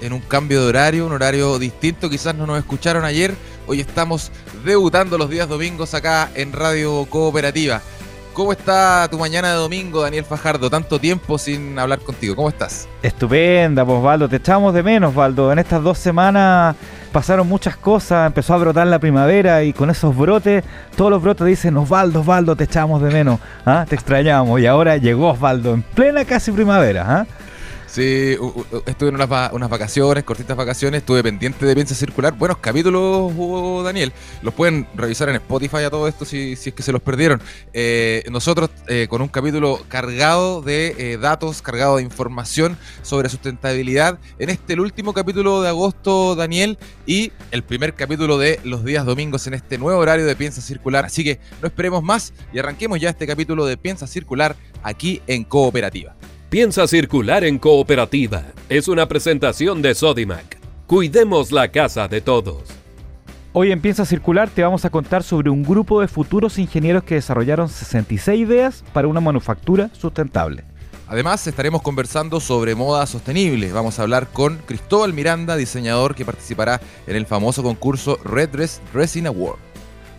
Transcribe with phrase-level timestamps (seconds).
[0.00, 3.34] en un cambio de horario, un horario distinto, quizás no nos escucharon ayer,
[3.66, 4.30] hoy estamos
[4.64, 7.80] debutando los días domingos acá en Radio Cooperativa.
[8.38, 10.70] ¿Cómo está tu mañana de domingo, Daniel Fajardo?
[10.70, 12.86] Tanto tiempo sin hablar contigo, ¿cómo estás?
[13.02, 15.50] Estupenda, pues Valdo, te echamos de menos, Valdo.
[15.50, 16.76] En estas dos semanas
[17.10, 20.62] pasaron muchas cosas, empezó a brotar la primavera y con esos brotes,
[20.96, 23.84] todos los brotes dicen, Osvaldo, Osvaldo, te echamos de menos, ¿ah?
[23.88, 27.06] te extrañamos y ahora llegó Osvaldo en plena casi primavera.
[27.08, 27.26] ¿ah?
[27.88, 28.36] Sí,
[28.84, 32.34] estuve en unas, vacaciones, cortitas vacaciones, estuve pendiente de Piensa Circular.
[32.34, 34.12] Buenos capítulos hubo, Daniel.
[34.42, 37.40] Los pueden revisar en Spotify a todo esto si, es que se los perdieron.
[37.72, 44.18] Eh, nosotros eh, con un capítulo cargado de eh, datos, cargado de información sobre sustentabilidad.
[44.38, 49.46] En este último capítulo de agosto, Daniel, y el primer capítulo de los días domingos
[49.46, 51.06] en este nuevo horario de Piensa Circular.
[51.06, 55.42] Así que no esperemos más y arranquemos ya este capítulo de Piensa Circular aquí en
[55.44, 56.14] Cooperativa.
[56.50, 58.42] Piensa circular en cooperativa.
[58.70, 60.56] Es una presentación de Sodimac.
[60.86, 62.62] Cuidemos la casa de todos.
[63.52, 67.16] Hoy en Piensa Circular te vamos a contar sobre un grupo de futuros ingenieros que
[67.16, 70.64] desarrollaron 66 ideas para una manufactura sustentable.
[71.06, 73.70] Además, estaremos conversando sobre moda sostenible.
[73.70, 78.80] Vamos a hablar con Cristóbal Miranda, diseñador que participará en el famoso concurso Red Dress
[78.94, 79.67] Dressing Award.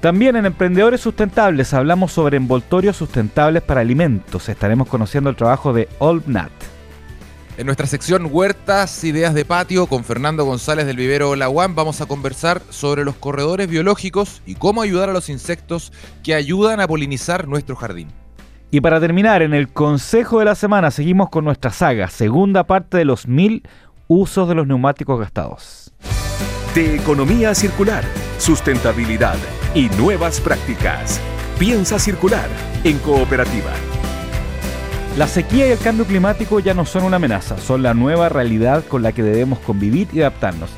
[0.02, 4.48] También en Emprendedores Sustentables hablamos sobre envoltorios sustentables para alimentos.
[4.48, 5.90] Estaremos conociendo el trabajo de
[6.26, 6.52] Nat.
[7.58, 12.06] En nuestra sección Huertas, Ideas de Patio, con Fernando González del Vivero La vamos a
[12.06, 15.92] conversar sobre los corredores biológicos y cómo ayudar a los insectos
[16.24, 18.08] que ayudan a polinizar nuestro jardín.
[18.72, 22.96] Y para terminar, en el Consejo de la Semana seguimos con nuestra saga, segunda parte
[22.96, 23.68] de los mil
[24.08, 25.89] usos de los neumáticos gastados.
[26.76, 28.04] De economía circular,
[28.38, 29.38] sustentabilidad
[29.74, 31.20] y nuevas prácticas.
[31.58, 32.48] Piensa circular
[32.84, 33.72] en cooperativa.
[35.18, 38.84] La sequía y el cambio climático ya no son una amenaza, son la nueva realidad
[38.88, 40.70] con la que debemos convivir y adaptarnos.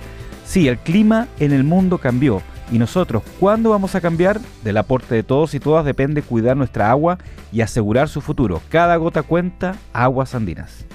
[0.46, 2.42] Sí, el clima en el mundo cambió.
[2.72, 4.40] ¿Y nosotros cuándo vamos a cambiar?
[4.64, 7.18] Del aporte de todos y todas depende cuidar nuestra agua
[7.52, 8.62] y asegurar su futuro.
[8.70, 10.86] Cada gota cuenta, aguas andinas.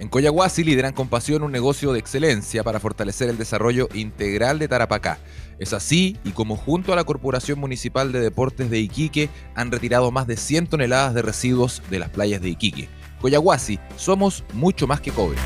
[0.00, 4.66] En Coyahuasi lideran con pasión un negocio de excelencia para fortalecer el desarrollo integral de
[4.66, 5.18] Tarapacá.
[5.58, 10.10] Es así y como junto a la Corporación Municipal de Deportes de Iquique han retirado
[10.10, 12.88] más de 100 toneladas de residuos de las playas de Iquique.
[13.20, 15.36] Coyahuasi, somos mucho más que cobre.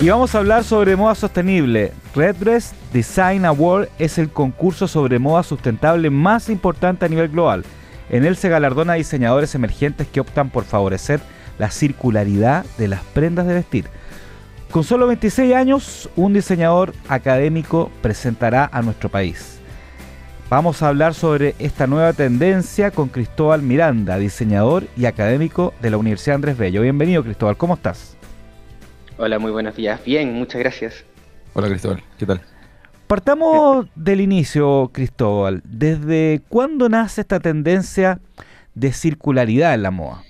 [0.00, 1.92] Y vamos a hablar sobre moda sostenible.
[2.14, 7.66] Redress Design Award es el concurso sobre moda sustentable más importante a nivel global.
[8.08, 11.20] En él se galardona diseñadores emergentes que optan por favorecer
[11.58, 13.86] la circularidad de las prendas de vestir.
[14.70, 19.60] Con solo 26 años, un diseñador académico presentará a nuestro país.
[20.48, 25.96] Vamos a hablar sobre esta nueva tendencia con Cristóbal Miranda, diseñador y académico de la
[25.96, 26.82] Universidad Andrés Bello.
[26.82, 28.16] Bienvenido Cristóbal, ¿cómo estás?
[29.18, 30.04] Hola, muy buenos días.
[30.04, 31.04] Bien, muchas gracias.
[31.54, 32.40] Hola Cristóbal, ¿qué tal?
[33.06, 35.62] Partamos del inicio, Cristóbal.
[35.64, 38.20] ¿Desde cuándo nace esta tendencia
[38.74, 40.22] de circularidad en la moda?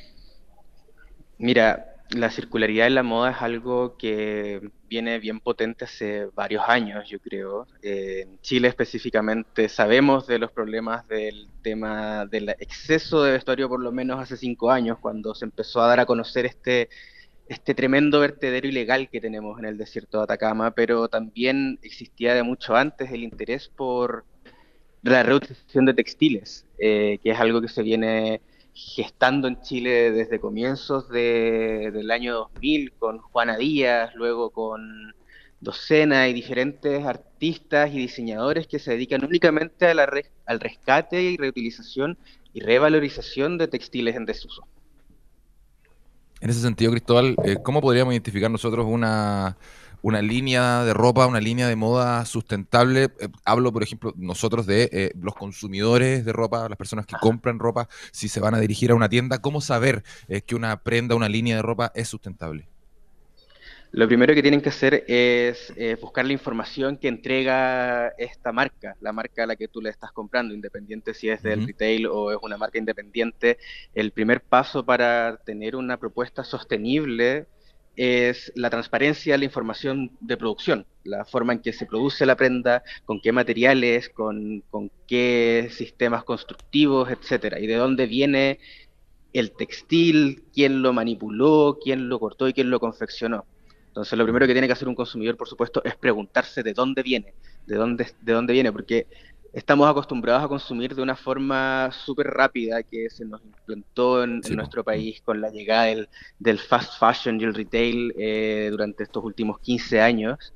[1.39, 7.09] Mira, la circularidad en la moda es algo que viene bien potente hace varios años,
[7.09, 7.67] yo creo.
[7.83, 13.93] en Chile específicamente sabemos de los problemas del tema del exceso de vestuario por lo
[13.93, 16.89] menos hace cinco años, cuando se empezó a dar a conocer este,
[17.49, 22.43] este tremendo vertedero ilegal que tenemos en el desierto de Atacama, pero también existía de
[22.43, 24.25] mucho antes el interés por
[25.03, 28.41] la reutilización de textiles, eh, que es algo que se viene
[28.76, 35.14] gestando en Chile desde comienzos del año 2000 con Juana Díaz, luego con
[35.61, 40.06] Docena y diferentes artistas y diseñadores que se dedican únicamente a la
[40.44, 42.19] al rescate y reutilización
[42.52, 44.67] y revalorización de textiles en desuso.
[46.43, 49.56] En ese sentido, Cristóbal, eh, ¿cómo podríamos identificar nosotros una,
[50.02, 53.04] una línea de ropa, una línea de moda sustentable.
[53.04, 57.58] Eh, hablo, por ejemplo, nosotros de eh, los consumidores de ropa, las personas que compran
[57.58, 61.14] ropa, si se van a dirigir a una tienda, ¿cómo saber eh, que una prenda,
[61.14, 62.69] una línea de ropa es sustentable?
[63.93, 65.72] Lo primero que tienen que hacer es
[66.02, 70.12] buscar la información que entrega esta marca, la marca a la que tú le estás
[70.12, 73.58] comprando, independiente si es del retail o es una marca independiente.
[73.94, 77.46] El primer paso para tener una propuesta sostenible
[77.96, 82.82] es la transparencia la información de producción, la forma en que se produce la prenda,
[83.04, 88.58] con qué materiales, con, con qué sistemas constructivos, etcétera, y de dónde viene
[89.32, 93.44] el textil, quién lo manipuló, quién lo cortó y quién lo confeccionó.
[93.88, 97.02] Entonces, lo primero que tiene que hacer un consumidor, por supuesto, es preguntarse de dónde
[97.02, 97.32] viene,
[97.66, 99.06] de dónde, de dónde viene, porque
[99.56, 104.85] estamos acostumbrados a consumir de una forma súper rápida que se nos implantó en, nuestro
[104.85, 105.87] país con la llegada
[106.38, 110.53] del, fast fashion y el retail eh, durante estos últimos 15 años,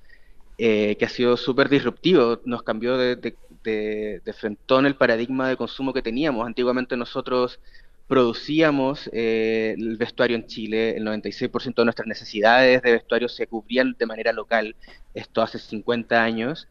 [0.59, 5.49] eh, que ha sido súper disruptivo, nos cambió de, de, de, de frentón el paradigma
[5.49, 6.47] de consumo que teníamos.
[6.47, 7.59] Antiguamente nosotros
[8.07, 13.97] producíamos eh, el vestuario en Chile, el 96% de nuestras necesidades de vestuario se cubrían
[13.99, 14.77] de manera local,
[15.15, 16.69] esto hace 50 años,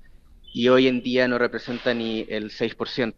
[0.54, 3.14] y hoy en día no representa ni el 6%.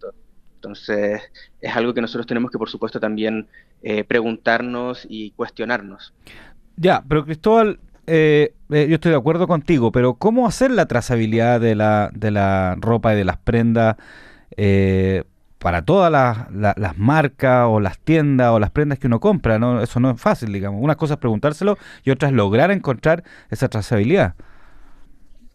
[0.56, 1.22] Entonces,
[1.60, 3.48] es algo que nosotros tenemos que, por supuesto, también
[3.82, 6.14] eh, preguntarnos y cuestionarnos.
[6.78, 11.76] Ya, pero Cristóbal, eh, yo estoy de acuerdo contigo, pero ¿cómo hacer la trazabilidad de
[11.76, 13.96] la, de la ropa y de las prendas?
[15.62, 19.82] para todas las, marcas o las tiendas o las prendas que uno compra, ¿no?
[19.82, 20.82] Eso no es fácil, digamos.
[20.84, 24.34] Una cosa es preguntárselo y otra es lograr encontrar esa trazabilidad.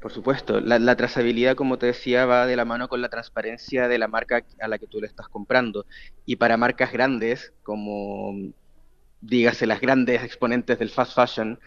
[0.00, 3.98] Por supuesto, la, trazabilidad, como te decía, va de la mano con la transparencia de
[3.98, 5.86] la marca a la que tú le estás comprando.
[6.26, 8.34] Y para marcas grandes, como
[9.20, 11.58] dígase las grandes exponentes del fast fashion,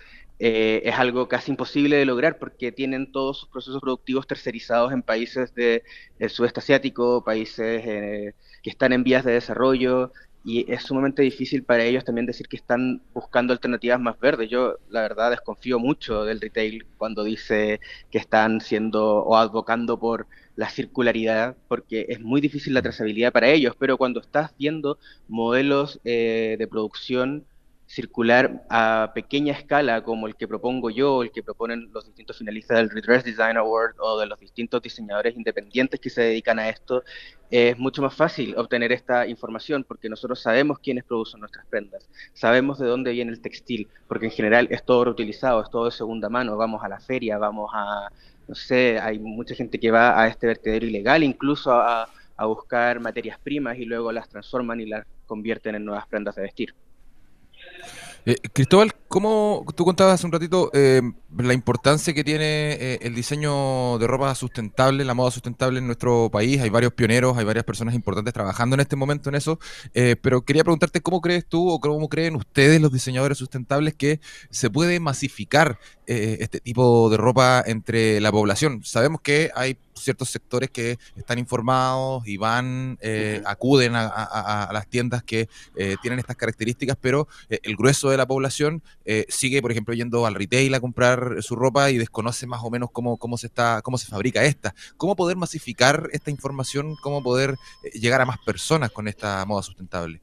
[0.42, 5.02] eh, es algo casi imposible de lograr porque tienen todos sus procesos productivos tercerizados en
[5.04, 5.84] países del
[6.30, 10.14] sudeste asiático, países eh, que están en vías de desarrollo
[10.44, 14.50] y es sumamente difícil para ellos también decir que están buscando alternativas más verdes.
[14.50, 20.28] Yo la verdad desconfío mucho del retail cuando dice que están siendo o advocando por
[20.56, 24.98] la circularidad porque es muy difícil la trazabilidad para ellos, pero cuando estás viendo
[25.28, 27.46] modelos eh, de producción
[27.90, 32.78] circular a pequeña escala como el que propongo yo, el que proponen los distintos finalistas
[32.78, 37.04] del Redress Design Award o de los distintos diseñadores independientes que se dedican a esto,
[37.50, 42.78] es mucho más fácil obtener esta información porque nosotros sabemos quiénes producen nuestras prendas, sabemos
[42.78, 46.30] de dónde viene el textil, porque en general es todo reutilizado, es todo de segunda
[46.30, 48.10] mano, vamos a la feria, vamos a,
[48.48, 52.08] no sé, hay mucha gente que va a este vertedero ilegal incluso a,
[52.38, 56.44] a buscar materias primas y luego las transforman y las convierten en nuevas prendas de
[56.44, 56.76] vestir.
[58.26, 61.02] Eh, Cristóbal, ¿cómo tú contabas hace un ratito eh,
[61.38, 66.30] la importancia que tiene eh, el diseño de ropa sustentable, la moda sustentable en nuestro
[66.30, 66.62] país?
[66.62, 69.58] Hay varios pioneros, hay varias personas importantes trabajando en este momento en eso,
[70.22, 74.20] pero quería preguntarte cómo crees tú o cómo creen ustedes los diseñadores sustentables que
[74.50, 78.82] se puede masificar este tipo de ropa entre la población.
[78.84, 85.24] Sabemos que hay ciertos sectores que están informados y van, eh, acuden a, las tiendas
[85.24, 88.84] que eh, tienen estas características, pero eh, el grueso de la población
[89.28, 92.90] sigue, por ejemplo, yendo al retail a comprar su ropa y desconoce más o menos
[92.92, 94.76] cómo, cómo se está, cómo se fabrica esta.
[94.98, 96.96] ¿Cómo poder masificar esta información?
[97.02, 97.56] ¿Cómo poder
[97.94, 100.22] llegar a más personas con esta moda sustentable?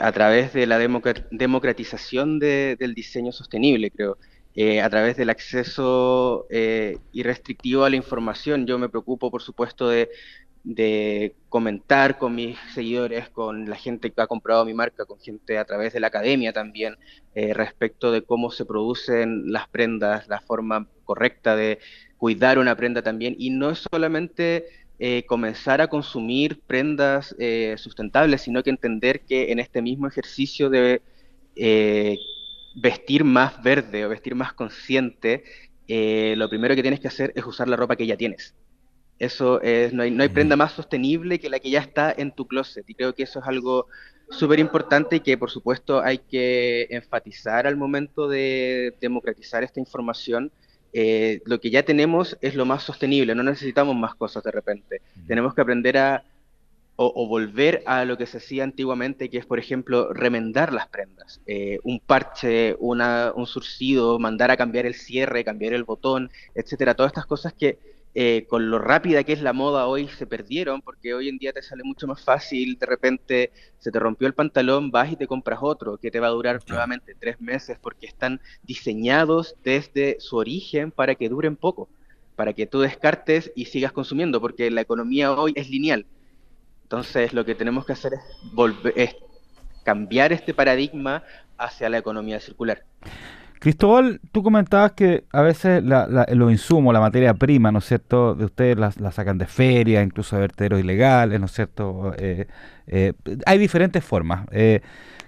[0.00, 4.18] a través de la democratización del diseño sostenible, creo.
[4.56, 8.66] Eh, a través del acceso eh, irrestrictivo a la información.
[8.66, 10.08] Yo me preocupo, por supuesto, de,
[11.48, 15.64] comentar con mis seguidores, con la gente que ha comprado mi marca, con gente a
[15.64, 16.96] través de la academia también,
[17.34, 21.80] eh, respecto de cómo se producen las prendas, la forma correcta de
[22.16, 23.34] cuidar una prenda también.
[23.38, 24.66] Y no es solamente
[25.26, 27.36] comenzar a consumir prendas
[27.76, 31.02] sustentables, sino que entender que en este mismo ejercicio de
[32.74, 35.44] vestir más verde o vestir más consciente,
[35.86, 38.54] eh, lo primero que tienes que hacer es usar la ropa que ya tienes.
[39.18, 42.32] Eso es, no hay, no hay prenda más sostenible que la que ya está en
[42.32, 42.84] tu closet.
[42.88, 43.86] Y creo que eso es algo
[44.30, 50.50] súper importante y que por supuesto hay que enfatizar al momento de democratizar esta información.
[50.92, 55.00] Eh, lo que ya tenemos es lo más sostenible, no necesitamos más cosas de repente.
[55.26, 56.24] Tenemos que aprender a
[56.96, 61.40] o, volver a lo que se hacía antiguamente, que es, por ejemplo, remendar las prendas.
[61.46, 66.94] Eh, un parche, una, un surcido, mandar a cambiar el cierre, cambiar el botón, etcétera.
[66.94, 67.78] Todas estas cosas que
[68.16, 71.52] eh, con lo rápida que es la moda hoy se perdieron, porque hoy en día
[71.52, 75.26] te sale mucho más fácil, de repente se te rompió el pantalón, vas y te
[75.26, 80.36] compras otro, que te va a durar nuevamente tres meses, porque están diseñados desde su
[80.36, 81.88] origen para que duren poco,
[82.36, 86.06] para que tú descartes y sigas consumiendo, porque la economía hoy es lineal
[86.84, 88.20] entonces, lo que tenemos que hacer es,
[88.52, 89.16] volver, es
[89.82, 91.22] cambiar este paradigma
[91.58, 92.84] hacia la economía circular.
[93.58, 98.44] Cristóbal, tú comentabas que a veces los insumos, la materia prima, ¿no es cierto?, de
[98.44, 102.12] ustedes la, sacan de feria, incluso de vertederos ilegales, ¿no es cierto?
[102.18, 102.46] Eh,
[102.86, 103.14] eh,
[103.46, 104.46] hay diferentes formas.
[104.52, 104.82] Eh,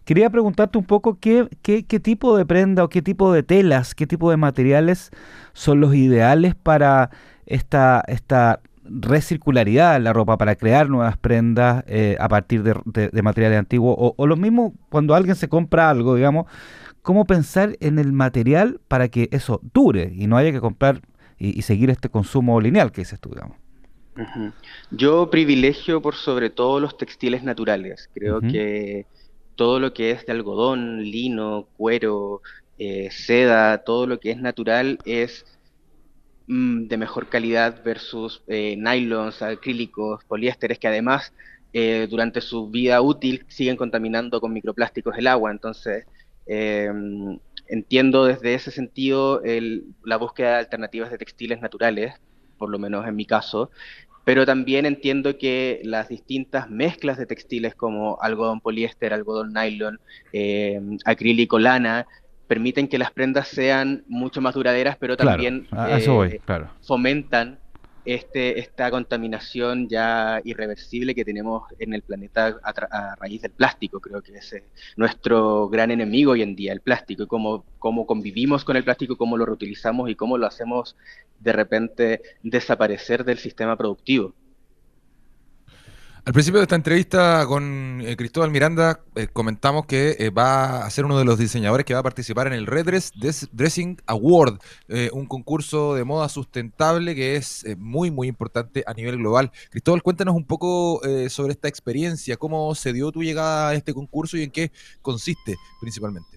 [0.06, 3.96] Quería preguntarte un poco qué, qué, qué tipo de prenda o qué tipo de telas,
[3.96, 5.10] qué tipo de materiales
[5.52, 7.10] son los ideales para
[7.44, 13.58] esta, esta recircularidad en la ropa para crear nuevas prendas eh, a partir de, materiales
[13.58, 16.46] antiguos o, lo mismo cuando alguien se compra algo, digamos,
[17.02, 21.00] cómo pensar en el material para que eso dure y no haya que comprar
[21.38, 23.56] y, seguir este consumo lineal que dices tú, digamos.
[24.90, 28.08] Yo privilegio por sobre todo los textiles naturales.
[28.14, 29.06] Creo que
[29.56, 32.40] todo lo que es de algodón, lino, cuero,
[32.78, 35.46] eh, seda, todo lo que es natural es
[36.48, 41.32] Mm, de mejor calidad versus eh, nylons, acrílicos, poliésteres, que además
[41.72, 45.50] eh, durante su vida útil siguen contaminando con microplásticos el agua.
[45.50, 46.04] Entonces,
[46.46, 47.38] em,
[47.68, 49.42] entiendo desde ese sentido
[50.04, 52.14] la búsqueda de alternativas de textiles naturales,
[52.58, 53.70] por lo menos en mi caso,
[54.24, 60.00] pero también entiendo que las distintas mezclas de textiles como algodón poliéster, algodón nylon,
[60.32, 62.06] em, acrílico lana,
[62.46, 66.40] permiten que las prendas sean mucho más duraderas, pero también eh,
[66.82, 67.58] fomentan
[68.04, 74.00] este, esta contaminación ya irreversible que tenemos en el planeta a, raíz del plástico.
[74.00, 74.54] Creo que es
[74.96, 79.16] nuestro gran enemigo hoy en día, el plástico, y cómo, cómo convivimos con el plástico,
[79.16, 80.96] cómo lo reutilizamos y cómo lo hacemos
[81.40, 84.34] de repente desaparecer del sistema productivo.
[86.26, 90.90] Al principio de esta entrevista con eh, Cristóbal Miranda eh, comentamos que eh, va a
[90.90, 93.00] ser uno de los diseñadores que va a participar en el Red
[93.52, 94.58] Dressing Award,
[95.12, 99.52] un concurso de moda sustentable que es muy muy importante a nivel global.
[99.70, 104.36] Cristóbal, cuéntanos un poco sobre esta experiencia, cómo se dio tu llegada a este concurso
[104.36, 106.35] y en qué consiste principalmente.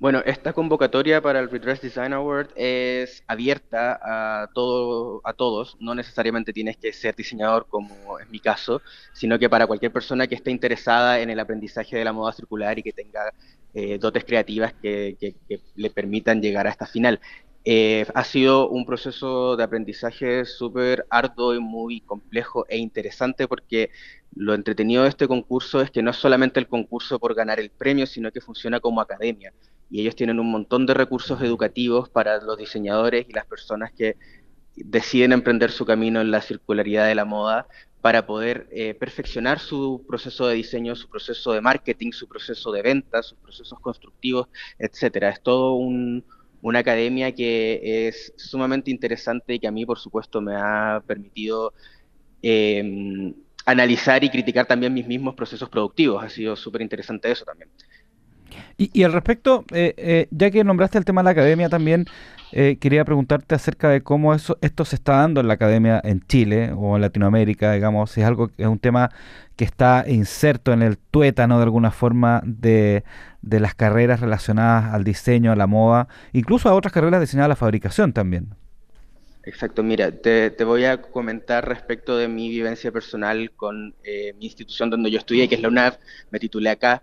[0.00, 5.92] Bueno, esta convocatoria para el Redress Design Award es abierta a, todo, a todos, no
[5.92, 8.80] necesariamente tienes que ser diseñador como es mi caso,
[9.12, 12.78] sino que para cualquier persona que esté interesada en el aprendizaje de la moda circular
[12.78, 13.32] y que tenga
[13.74, 15.16] eh, dotes creativas que,
[15.74, 17.18] le permitan llegar a esta final.
[17.64, 23.90] Eh, ha sido un proceso de aprendizaje súper arduo y muy complejo e interesante porque
[24.36, 27.70] lo entretenido de este concurso es que no es solamente el concurso por ganar el
[27.70, 29.52] premio, sino que funciona como academia
[29.90, 34.16] y ellos tienen un montón de recursos educativos para los diseñadores y las personas que
[34.76, 37.66] deciden emprender su camino en la circularidad de la moda
[38.00, 42.82] para poder eh, perfeccionar su proceso de diseño, su proceso de marketing, su proceso de
[42.82, 45.30] ventas, sus procesos constructivos, etcétera.
[45.30, 50.54] Es todo una academia que es sumamente interesante y que a mí, por supuesto, me
[50.56, 51.72] ha permitido
[52.42, 53.34] em,
[53.66, 56.22] analizar y criticar también mis mismos procesos productivos.
[56.22, 57.70] Ha sido súper interesante eso también.
[58.80, 62.06] Y, al respecto, eh, eh, ya que nombraste el tema de la academia también,
[62.52, 66.24] eh, quería preguntarte acerca de cómo eso, esto se está dando en la academia en
[66.28, 69.10] Chile o en Latinoamérica, digamos, si es algo es un tema
[69.56, 73.02] que está inserto en el tuétano de alguna forma de,
[73.42, 77.48] de las carreras relacionadas al diseño, a la moda, incluso a otras carreras destinadas a
[77.48, 78.54] la fabricación también.
[79.42, 84.88] Exacto, mira, te, te, voy a comentar respecto de mi vivencia personal con mi institución
[84.88, 85.98] donde yo estudié, que es la UNAV,
[86.30, 87.02] me titulé acá,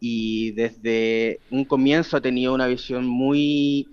[0.00, 3.88] y desde un comienzo ha tenido una visión muy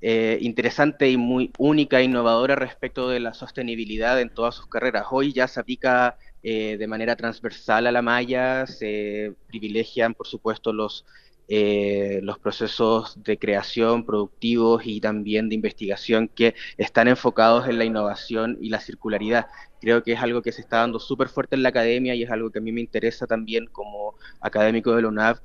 [0.00, 5.06] eh, interesante y muy única e innovadora respecto de la sostenibilidad en todas sus carreras.
[5.10, 10.72] Hoy ya se aplica eh, de manera transversal a la malla, se privilegian, por supuesto,
[10.72, 11.04] los
[11.48, 17.84] eh, los procesos de creación productivos y también de investigación que están enfocados en la
[17.84, 19.46] innovación y la circularidad.
[19.80, 22.30] Creo que es algo que se está dando súper fuerte en la academia y es
[22.30, 25.40] algo que a mí me interesa también como académico de la UNAV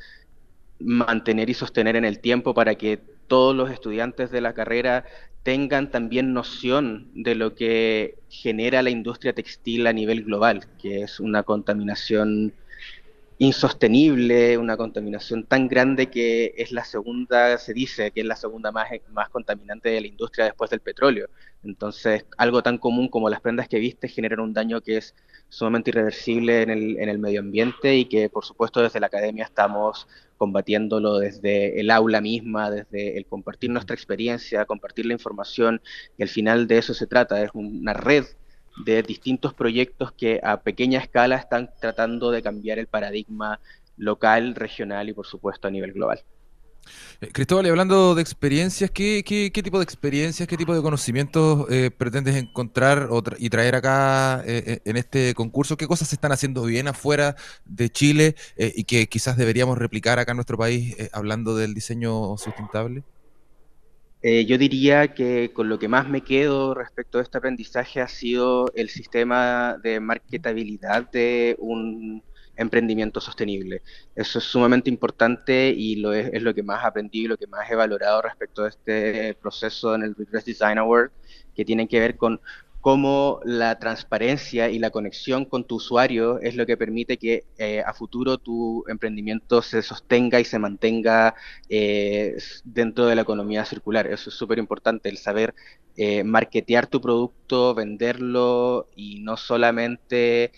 [0.79, 5.05] mantener y sostener en el tiempo para que todos los estudiantes de la carrera
[5.43, 11.19] tengan también noción de lo que genera la industria textil a nivel global, que es
[11.19, 12.53] una contaminación
[13.39, 18.73] insostenible, una contaminación tan grande que es la segunda, se dice que es la segunda
[18.73, 21.29] más, más contaminante de la industria después del petróleo.
[21.63, 25.15] Entonces, algo tan común como las prendas que viste generan un daño que es
[25.47, 29.45] sumamente irreversible en el, en el medio ambiente y que, por supuesto, desde la academia
[29.45, 35.81] estamos combatiéndolo desde el aula misma, desde el compartir nuestra experiencia, compartir la información,
[36.17, 38.25] y al final de eso se trata, es una red
[38.85, 43.59] de distintos proyectos que a pequeña escala están tratando de cambiar el paradigma
[43.97, 46.23] local, regional y por supuesto a nivel global.
[47.21, 51.67] Eh, Cristóbal, y hablando de experiencias, ¿qué, qué, tipo de experiencias, qué tipo de conocimientos
[51.69, 55.77] eh, pretendes encontrar y traer acá eh, en este concurso?
[55.77, 60.31] ¿Qué cosas se están haciendo bien afuera de Chile y que quizás deberíamos replicar acá
[60.31, 63.03] en nuestro país hablando del diseño sustentable?
[64.21, 68.07] Eh, yo diría que con lo que más me quedo respecto a este aprendizaje ha
[68.09, 72.21] sido el sistema de marketabilidad de un
[72.57, 73.81] emprendimiento sostenible.
[74.15, 77.69] Eso es sumamente importante y lo es, lo que más aprendí y lo que más
[77.71, 81.11] he valorado respecto a este proceso en el Redress Design Award,
[81.55, 82.41] que tiene que ver con
[82.81, 87.81] cómo la transparencia y la conexión con tu usuario es lo que permite que eh,
[87.85, 91.35] a futuro tu emprendimiento se sostenga y se mantenga
[91.67, 94.07] eh, dentro de la economía circular.
[94.07, 95.53] Eso es súper importante, el saber
[95.97, 100.51] eh, marketear tu producto, venderlo y no solamente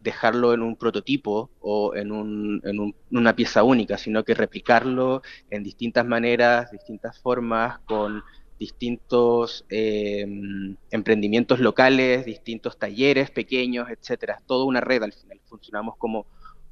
[0.00, 6.04] dejarlo en un prototipo o en, en una pieza única, sino que replicarlo en distintas
[6.04, 8.24] maneras, distintas formas, con
[8.58, 10.26] distintos eh,
[10.90, 14.40] emprendimientos locales, distintos talleres pequeños, etcétera.
[14.46, 15.40] Toda una red al final.
[15.46, 16.26] Funcionamos como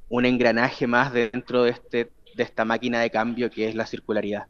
[0.09, 4.45] un engranaje más dentro de, este, de esta máquina de cambio que es la circularidad.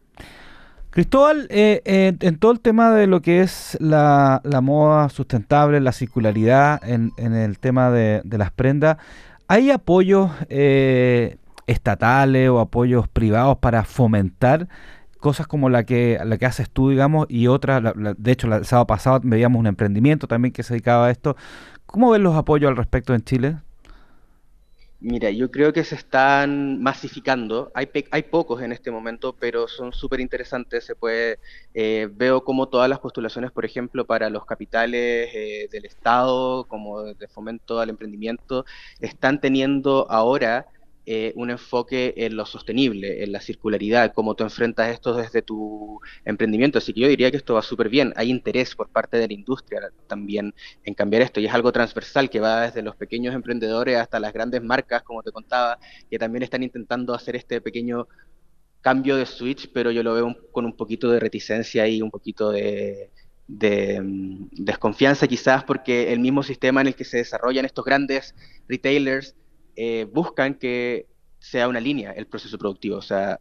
[0.89, 5.91] Cristóbal, eh, eh, en todo el tema de lo que es la, moda sustentable, la
[5.91, 8.97] circularidad, en, el tema de, de, las prendas,
[9.47, 10.29] ¿hay apoyos
[11.65, 14.67] estatales o apoyos privados para fomentar
[15.23, 18.87] cosas como la que, la que haces tú, digamos, y otras, de hecho, el sábado
[18.87, 21.37] pasado veíamos un emprendimiento también que se dedicaba a esto.
[21.85, 23.55] ¿Cómo ven los apoyos al respecto en Chile?
[24.99, 27.71] Mira, yo creo que se están masificando.
[27.73, 30.83] Hay, hay pocos en este momento, pero son súper interesantes.
[30.83, 31.39] Se puede,
[31.73, 37.01] eh, veo como todas las postulaciones, por ejemplo, para los capitales eh, del Estado, como
[37.01, 38.65] de fomento al emprendimiento,
[38.99, 40.67] están teniendo ahora
[41.05, 45.99] eh, un enfoque en lo sostenible, en la circularidad, cómo tú enfrentas esto desde tu
[46.23, 46.77] emprendimiento.
[46.77, 48.13] Así que yo diría que esto va súper bien.
[48.15, 50.53] Hay interés por parte de la industria también
[50.85, 54.31] en cambiar esto y es algo transversal que va desde los pequeños emprendedores hasta las
[54.31, 55.77] grandes marcas, como te contaba,
[56.09, 58.07] que también están intentando hacer este pequeño
[58.81, 62.51] cambio de switch, pero yo lo veo con un poquito de reticencia y un poquito
[62.51, 63.09] de,
[63.47, 68.35] mm, desconfianza quizás porque el mismo sistema en el que se desarrollan estos grandes
[68.67, 69.35] retailers
[69.75, 71.07] eh, buscan que
[71.39, 73.39] sea una línea el proceso productivo, o sea,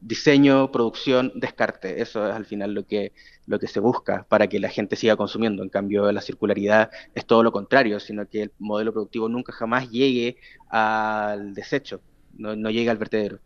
[0.00, 2.02] diseño, producción, descarte.
[2.02, 3.12] Eso es al final lo que,
[3.46, 5.62] lo que se busca para que la gente siga consumiendo.
[5.62, 9.90] En cambio, la circularidad es todo lo contrario, sino que el modelo productivo nunca jamás
[9.90, 10.36] llegue
[10.68, 12.00] al desecho,
[12.36, 13.40] no, no llegue al vertedero.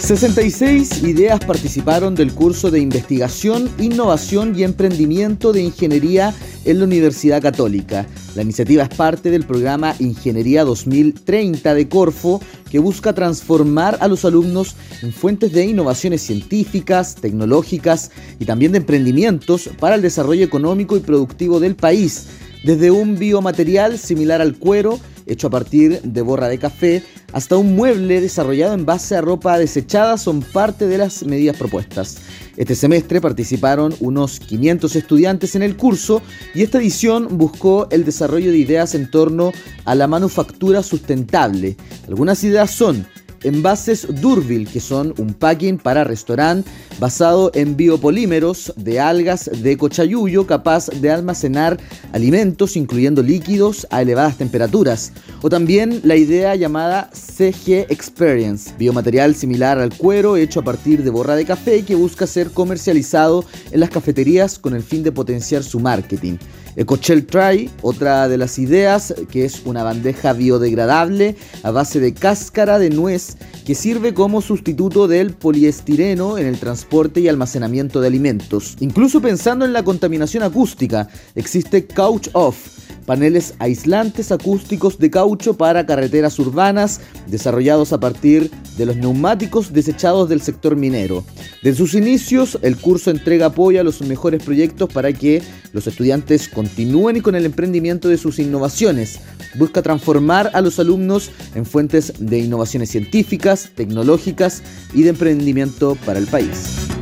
[0.00, 7.40] 66 ideas participaron del curso de investigación, innovación y emprendimiento de ingeniería en la Universidad
[7.40, 8.06] Católica.
[8.34, 14.24] La iniciativa es parte del programa Ingeniería 2030 de Corfo, que busca transformar a los
[14.24, 20.96] alumnos en fuentes de innovaciones científicas, tecnológicas y también de emprendimientos para el desarrollo económico
[20.96, 22.26] y productivo del país,
[22.62, 27.76] desde un biomaterial similar al cuero, hecho a partir de borra de café, hasta un
[27.76, 32.18] mueble desarrollado en base a ropa desechada son parte de las medidas propuestas.
[32.56, 36.20] Este semestre participaron unos 500 estudiantes en el curso
[36.54, 39.52] y esta edición buscó el desarrollo de ideas en torno
[39.84, 41.76] a la manufactura sustentable.
[42.08, 43.06] Algunas ideas son
[43.44, 50.46] envases Durville, que son un packing para restaurante basado en biopolímeros de algas de cochayuyo
[50.46, 51.78] capaz de almacenar
[52.12, 55.12] alimentos, incluyendo líquidos, a elevadas temperaturas.
[55.42, 61.10] O también la idea llamada CG Experience, biomaterial similar al cuero hecho a partir de
[61.10, 65.62] borra de café que busca ser comercializado en las cafeterías con el fin de potenciar
[65.62, 66.36] su marketing.
[66.76, 72.78] EcoChel Try, otra de las ideas, que es una bandeja biodegradable a base de cáscara
[72.78, 78.76] de nuez que sirve como sustituto del poliestireno en el transporte y almacenamiento de alimentos.
[78.80, 85.86] Incluso pensando en la contaminación acústica, existe Couch Off, paneles aislantes acústicos de caucho para
[85.86, 91.24] carreteras urbanas desarrollados a partir de los neumáticos desechados del sector minero.
[91.62, 96.48] Desde sus inicios, el curso entrega apoyo a los mejores proyectos para que los estudiantes
[96.48, 99.20] continúen con el emprendimiento de sus innovaciones.
[99.56, 104.62] Busca transformar a los alumnos en fuentes de innovaciones científicas, tecnológicas
[104.94, 106.99] y de emprendimiento para el país.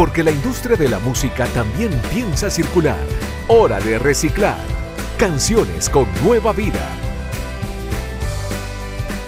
[0.00, 2.96] Porque la industria de la música también piensa circular.
[3.48, 4.56] Hora de reciclar.
[5.18, 6.88] Canciones con nueva vida.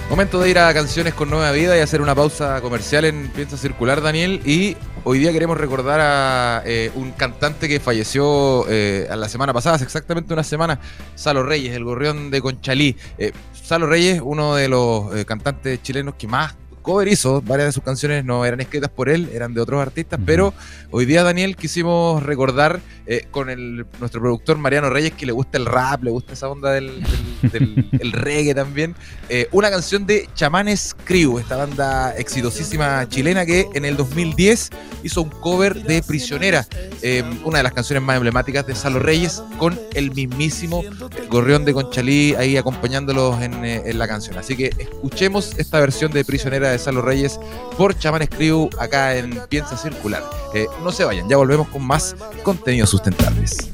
[0.08, 3.58] Momento de ir a canciones con nueva vida y hacer una pausa comercial en Piensa
[3.58, 4.40] Circular, Daniel.
[4.46, 9.76] Y hoy día queremos recordar a eh, un cantante que falleció eh, la semana pasada,
[9.76, 10.80] hace exactamente una semana,
[11.14, 12.96] Salo Reyes, el gorrión de Conchalí.
[13.18, 17.82] Eh, Salo Reyes, uno de los cantantes chilenos que más cover hizo, varias de sus
[17.82, 20.52] canciones no eran escritas por él, eran de otros artistas, pero
[20.90, 25.58] hoy día Daniel quisimos recordar eh, con el, nuestro productor Mariano Reyes, que le gusta
[25.58, 27.02] el rap, le gusta esa onda del,
[28.00, 28.94] el reggae también,
[29.28, 34.70] eh, una canción de Chamanes Crew, esta banda exitosísima chilena que en el 2010
[35.02, 36.66] hizo un cover de Prisionera,
[37.02, 40.82] eh, una de las canciones más emblemáticas de Salo Reyes, con el mismísimo
[41.28, 44.36] Gorrión de Conchalí ahí acompañándolos en, en la canción.
[44.38, 47.38] Así que escuchemos esta versión de Prisionera de Salo Reyes
[47.76, 50.22] por Chamanes Crew acá en Piensa Circular.
[50.54, 53.71] Eh, no se vayan, ya volvemos con más contenidos sustentables.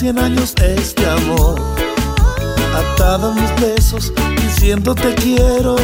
[0.00, 1.60] Cien años este amor,
[2.74, 4.10] atado a mis besos,
[4.40, 5.76] diciendo te quiero.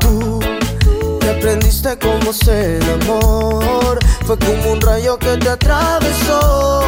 [0.00, 0.40] Tú
[1.20, 6.80] me aprendiste cómo ser amor, fue como un rayo que te atravesó.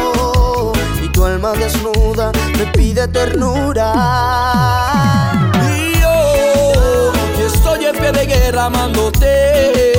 [1.03, 3.93] Y tu alma desnuda me pide ternura.
[6.01, 9.93] Yo, que estoy en pie de guerra amándote,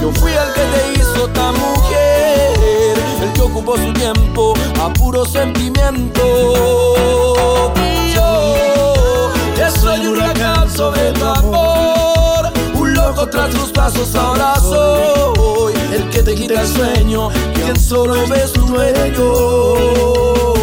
[0.00, 2.47] yo fui el que te hizo tan mujer,
[3.22, 6.22] el que ocupó su tiempo a puro sentimiento.
[8.14, 15.74] Yo, que soy un huracán sobre tu amor, un loco tras tus pasos ahora soy
[15.92, 20.57] el que te quita el sueño, quien solo ves tu dueño.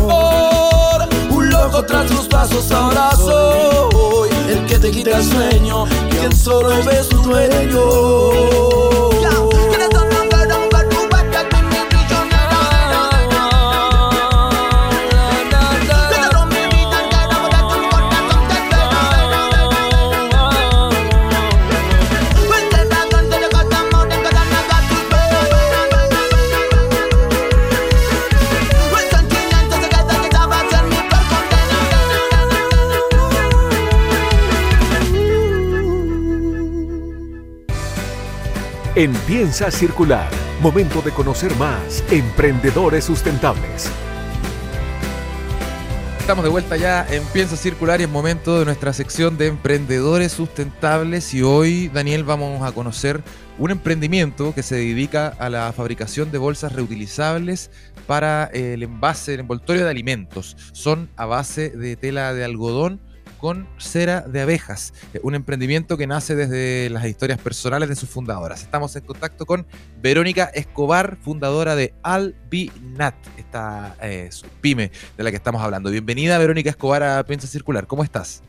[0.00, 6.70] Un loco tras tus pasos ahora soy el que te quita el sueño, quien solo
[6.84, 9.13] ves tu dueño.
[38.96, 40.30] En Piensa Circular.
[40.60, 43.90] Momento de conocer más emprendedores sustentables.
[46.20, 50.30] Estamos de vuelta ya en Piensa Circular y es momento de nuestra sección de emprendedores
[50.30, 53.20] sustentables y hoy, Daniel, vamos a conocer
[53.58, 57.72] un emprendimiento que se dedica a la fabricación de bolsas reutilizables
[58.06, 60.56] para el envase, el envoltorio de alimentos.
[60.72, 63.00] Son a base de tela de algodón
[63.44, 68.08] con cera de abejas, eh, un emprendimiento que nace desde las historias personales de sus
[68.08, 68.62] fundadoras.
[68.62, 69.66] Estamos en contacto con
[70.00, 74.30] Verónica Escobar, fundadora de Albinat, esta eh,
[74.62, 75.90] pyme de la que estamos hablando.
[75.90, 78.42] Bienvenida Verónica Escobar a Piensa Circular, ¿cómo estás?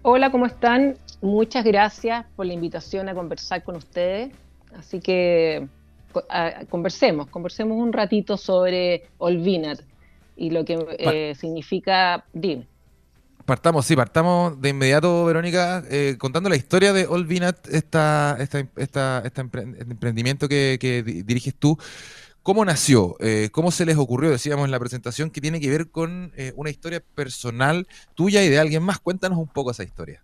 [0.00, 0.96] Hola, ¿cómo están?
[1.20, 4.32] Muchas gracias por la invitación a conversar con ustedes.
[4.74, 5.68] Así que
[6.70, 9.80] conversemos, conversemos un ratito sobre Olvinat
[10.34, 12.71] y lo que eh, significa, dime.
[13.44, 19.22] Partamos, sí, partamos de inmediato, Verónica, eh, contando la historia de Olvinat, esta, esta, esta,
[19.24, 21.76] este emprendimiento que, diriges tú.
[22.42, 23.16] ¿Cómo nació?
[23.20, 24.30] Eh, ¿Cómo se les ocurrió?
[24.30, 28.48] Decíamos en la presentación que tiene que ver con eh, una historia personal tuya y
[28.48, 28.98] de alguien más.
[29.00, 30.22] Cuéntanos un poco esa historia.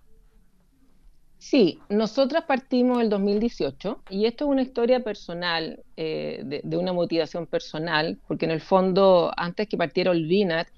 [1.39, 7.47] Sí, nosotras partimos el 2018 y esto es una historia personal, de, de, una motivación
[7.47, 10.69] personal, porque en el fondo, antes que partiera Olvinat,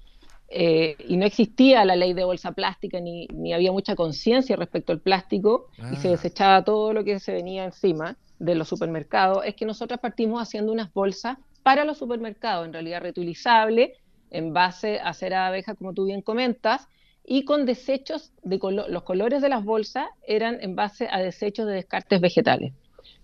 [0.53, 4.99] eh, y no existía la ley de bolsa plástica ni, había mucha conciencia respecto al
[4.99, 6.11] plástico y se ah.
[6.11, 10.73] desechaba todo lo que se venía encima de los supermercados, es que nosotros partimos haciendo
[10.73, 13.91] unas bolsas para los supermercados, en realidad reutilizables,
[14.29, 16.89] en base a cera de abeja, como tú bien comentas,
[17.23, 18.59] y con desechos de
[18.89, 22.73] los colores de las bolsas eran en base a desechos de descartes vegetales,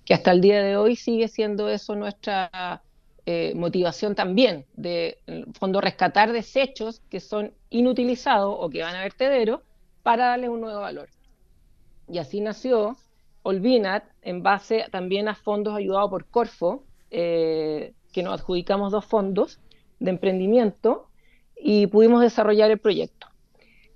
[0.06, 2.84] que hasta el día de hoy sigue siendo eso nuestra
[3.30, 5.18] eh, motivación también de,
[5.60, 9.64] fondo, rescatar desechos que son inutilizados o que van a vertedero
[10.02, 11.10] para darle un nuevo valor.
[12.08, 12.96] Y así nació
[13.44, 19.60] Olvinat en base también a fondos ayudados por Corfo, eh, que nos adjudicamos dos fondos
[20.00, 21.10] de emprendimiento
[21.54, 23.28] y pudimos desarrollar el proyecto.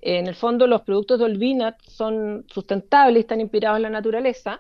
[0.02, 4.60] En el fondo, los productos de Olvinat son sustentables están inspirados en la naturaleza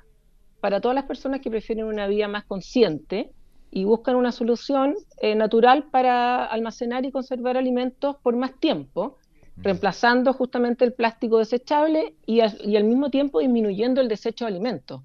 [0.62, 3.34] para todas las personas que prefieren una vida más consciente
[3.71, 9.17] y buscan una solución eh, natural para almacenar y conservar alimentos por más tiempo,
[9.55, 15.01] reemplazando justamente el plástico desechable y, al mismo tiempo disminuyendo el desecho de alimentos.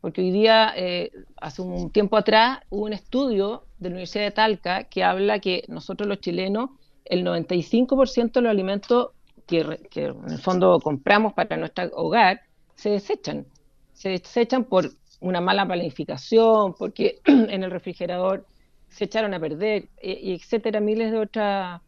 [0.00, 4.30] Porque hoy día, eh, hace un tiempo atrás, hubo un estudio de la Universidad de
[4.30, 6.70] Talca que habla que nosotros los chilenos,
[7.06, 9.08] el 95% de los alimentos
[9.46, 12.42] que, que en el fondo compramos para nuestro hogar
[12.74, 13.46] se desechan.
[13.92, 18.46] Se desechan por una mala planificación, porque en el refrigerador
[18.88, 21.80] se echaron a perder, y etcétera, miles de otras.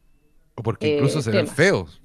[0.56, 2.02] O porque incluso se ven feos.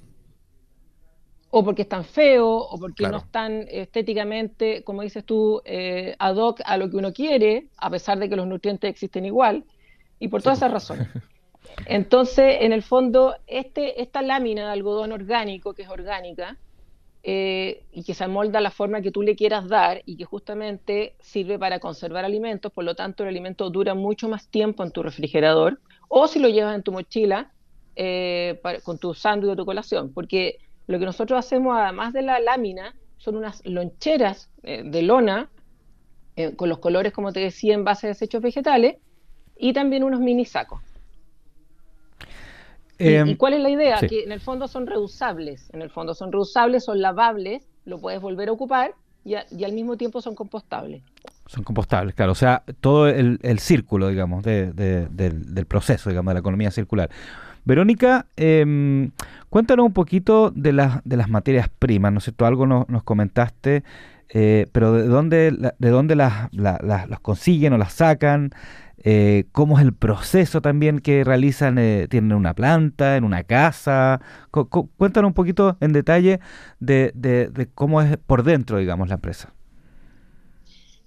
[1.50, 6.62] O porque están feos, o porque no están estéticamente, como dices tú, eh, ad hoc
[6.64, 9.66] a lo que uno quiere, a pesar de que los nutrientes existen igual,
[10.20, 11.08] y por todas esas razones.
[11.88, 16.58] Entonces, en el fondo, este, esta lámina de algodón orgánico, que es orgánica,
[17.24, 21.16] eh, y que se amolda la forma que tú le quieras dar y que justamente
[21.20, 25.04] sirve para conservar alimentos, por lo tanto el alimento dura mucho más tiempo en tu
[25.04, 27.52] refrigerador o si lo llevas en tu mochila
[27.96, 30.58] eh, con tu sándwich o tu colación, porque
[30.88, 35.50] lo que nosotros hacemos además de la lámina son unas loncheras eh, de lona
[36.56, 38.96] con los colores, como te decía, en base a desechos vegetales
[39.56, 40.82] y también unos mini sacos.
[43.02, 44.00] ¿Y, em, cuál es la idea?
[44.00, 48.22] Que en el fondo son reusables, en el fondo son reusables, son lavables, lo puedes
[48.22, 51.04] volver a ocupar y, al mismo tiempo son compostables.
[51.48, 56.72] Son compostables, claro, o sea, todo el, círculo, digamos, del, proceso, digamos, de la economía
[56.72, 57.10] circular.
[57.64, 59.10] Verónica, eh,
[59.50, 62.46] cuéntanos un poquito de, las de las materias primas, ¿no es cierto?
[62.46, 63.84] Algo nos, comentaste,
[64.30, 68.52] eh, pero ¿de dónde, de dónde las, las consiguen o las sacan?
[69.04, 74.22] Eh, cómo es el proceso también que realizan, eh, tienen una planta, en una casa.
[74.98, 76.40] cuéntanos un poquito en detalle
[76.80, 79.54] de, cómo es por dentro, digamos, la empresa.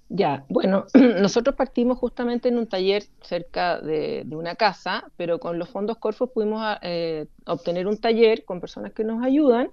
[0.09, 0.85] Ya, bueno,
[1.21, 6.27] nosotros partimos justamente en un taller cerca de, una casa, pero con los fondos Corfo
[6.27, 9.69] pudimos eh, obtener un taller con personas que nos ayudan,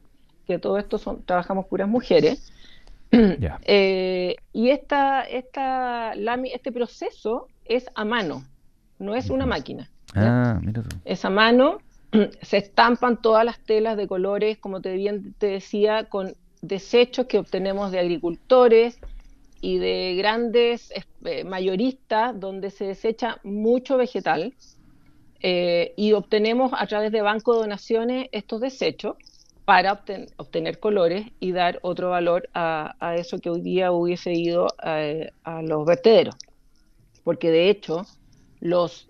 [0.46, 2.52] que todo esto son, trabajamos puras mujeres.
[3.11, 8.44] y esta, esta, este proceso es a mano,
[8.98, 9.90] no es una máquina.
[10.14, 10.61] Ah,
[11.05, 11.79] es a mano,
[12.42, 17.38] se estampan todas las telas de colores, como te bien te decía, con desechos que
[17.38, 18.98] obtenemos de agricultores
[19.61, 20.92] y de grandes
[21.25, 24.55] eh, mayoristas donde se desecha mucho vegetal
[25.40, 29.16] eh, y obtenemos a través de banco de donaciones estos desechos
[29.64, 30.03] para
[30.37, 35.01] obtener colores y dar otro valor a, eso que hoy día hubiese ido a,
[35.44, 36.35] a los vertederos.
[37.24, 38.06] Porque de hecho,
[38.61, 39.08] los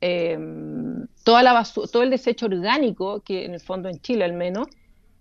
[0.00, 4.68] Em, toda la todo el desecho orgánico, que en el fondo en Chile al menos,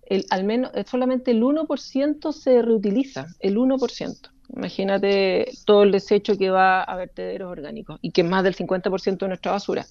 [0.05, 4.29] el, al menos solamente el 1% se reutiliza, el 1%.
[4.55, 9.17] Imagínate todo el desecho que va a vertederos orgánicos y que es más del 50%
[9.17, 9.85] de nuestra basura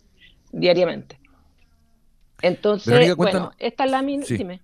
[0.52, 1.18] diariamente.
[2.40, 4.60] Entonces, bueno, esta lámina, dime.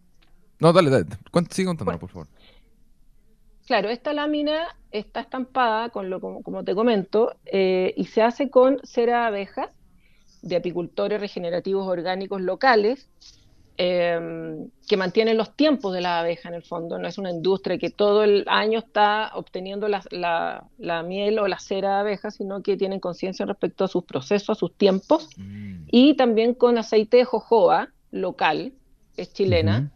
[0.60, 1.06] No, dale, dale,
[1.50, 2.28] sigue contando, por favor.
[3.66, 8.80] Claro, esta lámina está estampada, con lo, como, te comento, eh, y se hace con
[8.82, 9.70] cera de abejas
[10.42, 13.08] de apicultores regenerativos orgánicos locales
[13.76, 16.98] em, que mantienen los tiempos de la abeja en el fondo.
[16.98, 20.68] No es una industria que todo el año está obteniendo la,
[21.06, 24.54] miel o la cera de abeja, sino que tienen conciencia respecto a sus procesos, a
[24.58, 25.30] sus tiempos.
[25.36, 25.84] Mm.
[25.90, 28.72] Y también con aceite de jojoba local,
[29.16, 29.92] es chilena.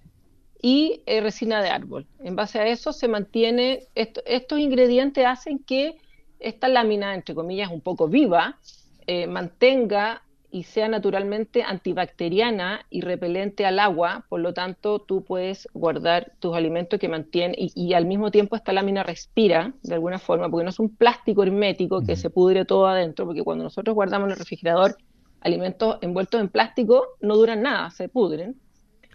[0.63, 2.07] Y eh, resina de árbol.
[2.21, 5.99] En base a eso se mantiene, estos ingredientes hacen que
[6.41, 8.59] esta lámina, entre comillas, un poco viva,
[9.07, 15.69] eh, mantenga y sea naturalmente antibacteriana y repelente al agua, por lo tanto tú puedes
[15.75, 20.49] guardar tus alimentos que mantienen y, al mismo tiempo esta lámina respira de alguna forma,
[20.49, 24.29] porque no es un plástico hermético que se pudre todo adentro, porque cuando nosotros guardamos
[24.29, 24.97] en el refrigerador
[25.41, 28.57] alimentos envueltos en plástico no duran nada, se pudren.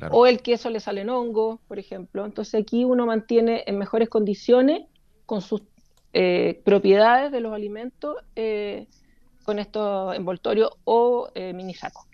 [0.10, 2.26] O el queso le salen hongos, por ejemplo.
[2.26, 4.84] Entonces aquí uno mantiene en mejores condiciones
[5.26, 5.62] con sus
[6.14, 8.16] eh, propiedades de los alimentos.
[8.36, 8.88] Eh,
[9.44, 12.06] con estos envoltorios o eh, mini sacos.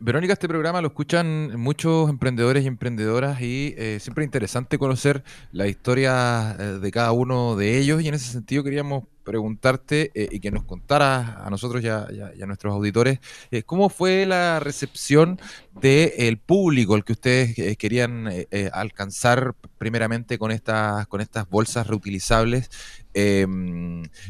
[0.00, 5.24] Verónica, este programa lo escuchan muchos emprendedores y emprendedoras y eh, siempre es interesante conocer
[5.52, 10.40] la historia de cada uno de ellos y en ese sentido queríamos preguntarte eh, y
[10.40, 13.20] que nos contaras a nosotros y a, nuestros auditores
[13.64, 15.40] cómo fue la recepción
[15.80, 18.28] del público al que ustedes querían
[18.72, 22.70] alcanzar primeramente con estas, con estas bolsas reutilizables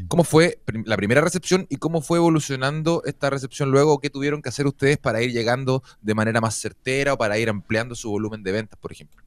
[0.09, 3.98] ¿Cómo fue la primera recepción y cómo fue evolucionando esta recepción luego?
[3.98, 7.48] ¿Qué tuvieron que hacer ustedes para ir llegando de manera más certera o para ir
[7.48, 9.24] ampliando su volumen de ventas, por ejemplo?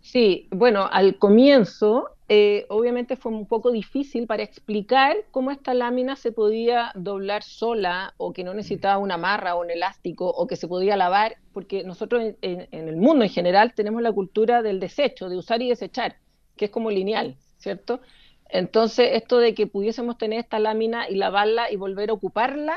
[0.00, 6.16] Sí, bueno, al comienzo eh, obviamente fue un poco difícil para explicar cómo esta lámina
[6.16, 10.56] se podía doblar sola o que no necesitaba una amarra o un elástico o que
[10.56, 15.28] se podía lavar, porque nosotros en el mundo en general tenemos la cultura del desecho,
[15.28, 16.16] de usar y desechar,
[16.56, 17.36] que es como lineal.
[17.60, 18.00] ¿cierto?
[18.48, 22.76] Entonces, esto de que pudiésemos tener esta lámina y lavarla y volver a ocuparla,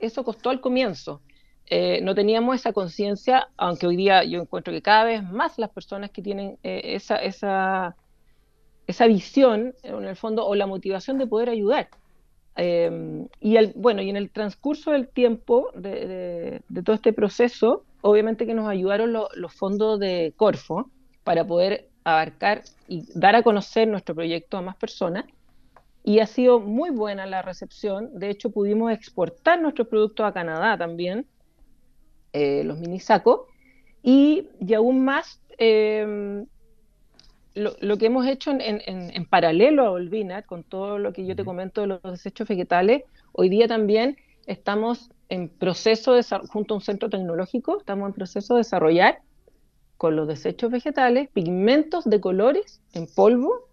[0.00, 1.22] eso costó al comienzo.
[1.66, 5.70] Eh, no teníamos esa conciencia, aunque hoy día yo encuentro que cada vez más las
[5.70, 7.96] personas que tienen eh, esa, esa,
[8.88, 11.88] esa visión, en el fondo, o la motivación de poder ayudar.
[12.56, 18.46] Eh, y el, bueno, y en el transcurso del tiempo de, todo este proceso, obviamente
[18.46, 20.90] que nos ayudaron los fondos de Corfo
[21.22, 25.26] para poder abarcar y dar a conocer nuestro proyecto a más personas.
[26.02, 28.18] Y ha sido muy buena la recepción.
[28.18, 31.26] De hecho, pudimos exportar nuestros productos a Canadá también,
[32.32, 33.42] eh, los mini sacos.
[34.02, 36.46] Y, y aún más, em,
[37.58, 41.80] lo, que hemos hecho en, paralelo a Olvina, con todo lo que yo te comento
[41.80, 44.16] de los desechos vegetales, hoy día también
[44.46, 49.20] estamos en proceso, de, junto a un centro tecnológico, estamos en proceso de desarrollar
[49.96, 53.68] con los desechos vegetales, pigmentos de colores en polvo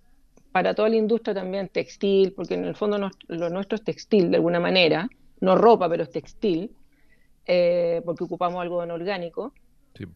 [0.51, 4.37] para toda la industria también textil, porque en el fondo lo nuestro es textil de
[4.37, 5.07] alguna manera,
[5.39, 6.75] no ropa, pero es textil,
[7.45, 8.91] eh, porque ocupamos algo en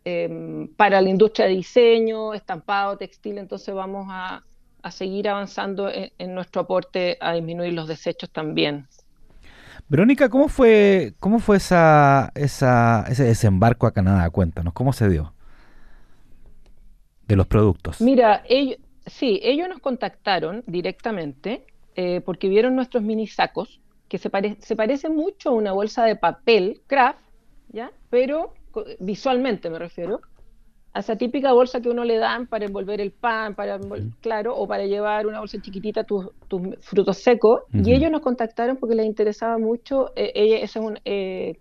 [0.04, 4.44] Em, para la industria de diseño, estampado, textil, entonces vamos a,
[4.92, 8.88] seguir avanzando en, nuestro aporte a disminuir los desechos también.
[9.88, 14.30] Verónica, ¿cómo fue, cómo fue esa, esa, ese desembarco a Canadá?
[14.30, 15.34] Cuéntanos, ¿cómo se dio?
[17.30, 18.02] de los productos?
[18.02, 21.64] Mira, ellos, sí, ellos nos contactaron directamente
[21.96, 23.80] eh, porque vieron nuestros mini sacos,
[24.10, 27.22] que se, se parecen mucho a una bolsa de papel craft,
[27.70, 27.92] ¿ya?
[28.10, 28.56] Pero
[29.00, 30.22] visualmente me refiero,
[30.94, 33.80] a esa típica bolsa que uno le dan para envolver el pan, para
[34.22, 36.28] claro, o para llevar una bolsa chiquitita tus,
[36.82, 37.62] frutos secos.
[37.72, 40.12] Y ellos nos contactaron porque les interesaba mucho.
[40.16, 41.58] Eh, ella es un, eh,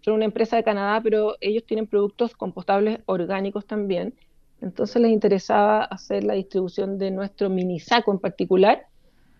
[0.00, 4.14] son una empresa de Canadá, pero ellos tienen productos compostables orgánicos también.
[4.60, 8.86] Entonces les interesaba hacer la distribución de nuestro mini saco en particular.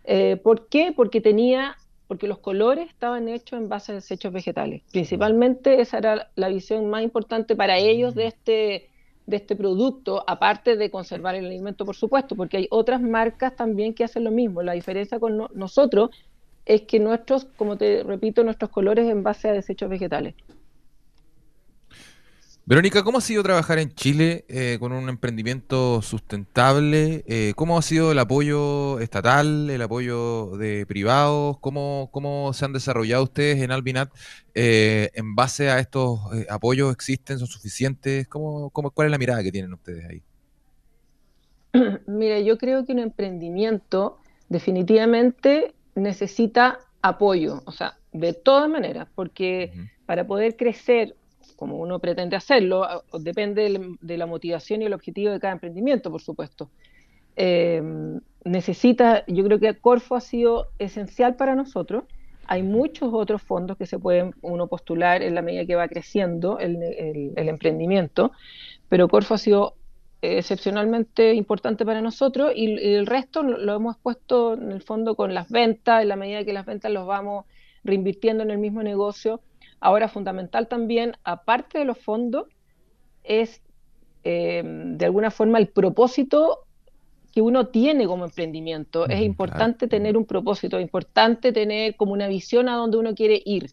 [0.04, 0.92] Eh, ¿Por qué?
[0.94, 4.82] Porque tenía, porque los colores estaban hechos en base a desechos vegetales.
[4.90, 8.90] Principalmente esa era la visión más importante para ellos de este,
[9.26, 13.94] de este producto, aparte de conservar el alimento, por supuesto, porque hay otras marcas también
[13.94, 14.62] que hacen lo mismo.
[14.62, 16.10] La diferencia con nosotros
[16.64, 20.34] es que nuestros, como te repito, nuestros colores en base a desechos vegetales.
[22.64, 27.24] Verónica, ¿cómo ha sido trabajar en Chile eh, con un emprendimiento sustentable?
[27.26, 31.58] Eh, ¿Cómo ha sido el apoyo estatal, el apoyo de privados?
[31.58, 34.10] ¿Cómo, cómo se han desarrollado ustedes en Albinat
[34.54, 36.92] eh, en base a estos apoyos?
[36.92, 37.40] ¿Existen?
[37.40, 38.28] ¿Son suficientes?
[38.28, 40.22] ¿Cómo, cómo, ¿Cuál es la mirada que tienen ustedes ahí?
[42.06, 49.72] Mira, yo creo que un emprendimiento definitivamente necesita apoyo, o sea, de todas maneras, porque
[50.06, 51.16] para poder crecer
[51.62, 56.20] como uno pretende hacerlo, depende de la motivación y el objetivo de cada emprendimiento, por
[56.20, 56.70] supuesto.
[57.36, 62.02] Em, necesita, yo creo que Corfo ha sido esencial para nosotros.
[62.48, 66.58] Hay muchos otros fondos que se pueden uno postular en la medida que va creciendo
[66.58, 66.76] el,
[67.36, 68.32] emprendimiento,
[68.88, 69.76] pero Corfo ha sido
[70.20, 75.48] excepcionalmente importante para nosotros y, el resto lo hemos puesto en el fondo con las
[75.48, 77.44] ventas, en la medida que las ventas los vamos
[77.84, 79.40] reinvirtiendo en el mismo negocio
[79.82, 82.46] Ahora, fundamental también, aparte de los fondos,
[83.24, 83.60] es
[84.24, 86.60] eh, de alguna forma el propósito
[87.32, 89.08] que uno tiene como emprendimiento.
[89.08, 93.42] Es importante tener un propósito, es importante tener como una visión a donde uno quiere
[93.44, 93.70] ir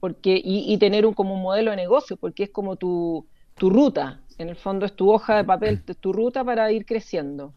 [0.00, 3.26] porque, y, tener un, como un modelo de negocio, porque es como tu,
[3.56, 7.52] tu ruta, en el fondo es tu hoja de papel, tu ruta para ir creciendo.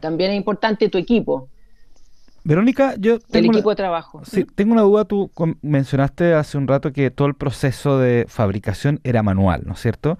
[0.00, 1.48] También es importante tu equipo.
[2.44, 4.22] Verónica, yo tengo el equipo de trabajo.
[4.24, 5.04] Sí, tengo una duda.
[5.04, 5.30] Tú
[5.62, 10.18] mencionaste hace un rato que todo el proceso de fabricación era manual, ¿no es cierto?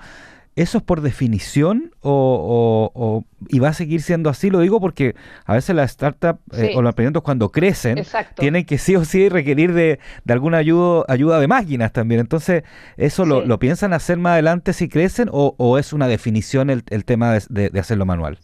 [0.59, 4.51] ¿Eso es por definición o, y va a seguir siendo así?
[4.51, 5.15] Lo digo porque
[5.45, 8.03] a veces las startups eh, o los emprendimientos cuando crecen
[8.35, 12.21] tienen que sí o sí requerir de, alguna ayuda, ayuda de máquinas también.
[12.21, 12.65] Entonces,
[12.97, 17.71] ¿eso lo, piensan hacer más adelante si crecen o, es una definición el, tema de,
[17.71, 18.41] de hacerlo manual?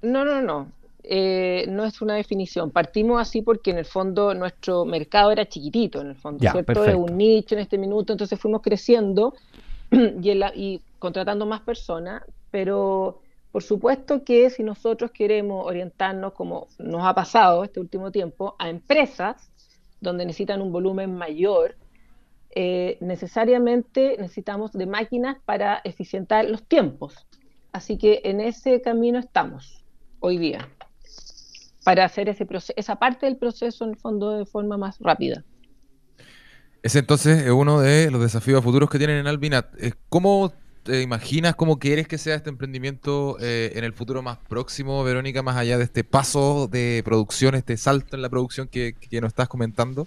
[0.00, 0.77] No, no, no.
[1.10, 2.70] Eh, no es una definición.
[2.70, 6.84] Partimos así porque en el fondo nuestro mercado era chiquitito, en el fondo, ¿cierto?
[6.84, 9.32] Es un nicho en este minuto, entonces fuimos creciendo
[9.90, 17.02] y, y contratando más personas, pero por supuesto que si nosotros queremos orientarnos, como nos
[17.06, 19.50] ha pasado este último tiempo, a empresas
[20.02, 21.74] donde necesitan un volumen mayor,
[22.50, 27.26] eh, necesariamente necesitamos de máquinas para eficientar los tiempos.
[27.72, 29.82] Así que en ese camino estamos
[30.20, 30.68] hoy día
[31.88, 35.42] para hacer ese esa parte del proceso en el fondo de forma más rápida.
[36.82, 39.68] Ese entonces es uno de los desafíos futuros que tienen en Albinat.
[40.10, 45.02] ¿Cómo te imaginas, cómo quieres que sea este emprendimiento eh, en el futuro más próximo,
[45.02, 49.28] Verónica, más allá de este paso de producción, este salto en la producción que, nos
[49.28, 50.06] estás comentando?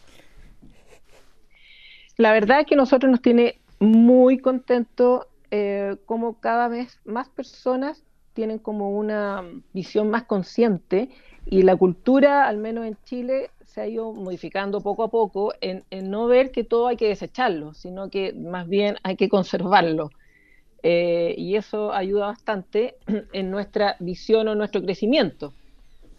[2.16, 8.04] La verdad es que nosotros nos tiene muy contentos eh, como cada vez más personas
[8.34, 11.10] tienen como una visión más consciente
[11.46, 15.84] y la cultura, al menos en Chile, se ha ido modificando poco a poco en,
[16.10, 20.12] no ver que todo hay que desecharlo, sino que más bien hay que conservarlo.
[20.84, 22.96] Eh, y eso ayuda bastante
[23.34, 25.54] en nuestra visión o nuestro crecimiento,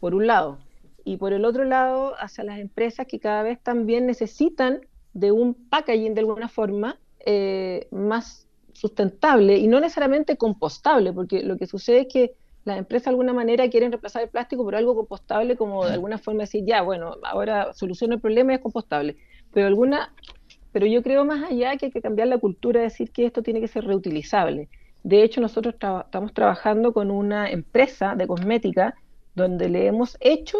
[0.00, 0.58] por un lado.
[1.04, 4.80] Y por el otro lado, hacia las empresas que cada vez también necesitan
[5.14, 11.58] de un packaging de alguna forma eh, más sustentable y no necesariamente compostable, porque lo
[11.58, 12.34] que sucede es que
[12.64, 16.18] las empresas de alguna manera quieren reemplazar el plástico por algo compostable, como de alguna
[16.18, 19.16] forma decir, ya, bueno, ahora soluciono el problema y es compostable.
[19.52, 20.14] Pero alguna,
[20.70, 23.60] pero yo creo más allá que hay que cambiar la cultura, decir que esto tiene
[23.60, 24.68] que ser reutilizable.
[25.02, 28.94] De hecho, nosotros estamos trabajando con una empresa de cosmética
[29.34, 30.58] donde le hemos hecho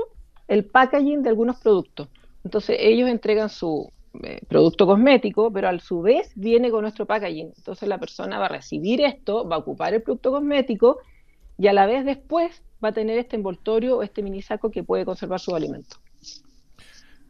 [0.48, 2.08] el packaging de algunos productos.
[2.44, 3.90] Entonces ellos entregan su
[4.24, 7.52] eh, producto cosmético, pero a su vez viene con nuestro packaging.
[7.56, 10.98] Entonces la persona va a recibir esto, va a ocupar el producto cosmético
[11.62, 14.82] y a la vez después va a tener este envoltorio o este mini saco que
[14.82, 15.98] puede conservar su alimento.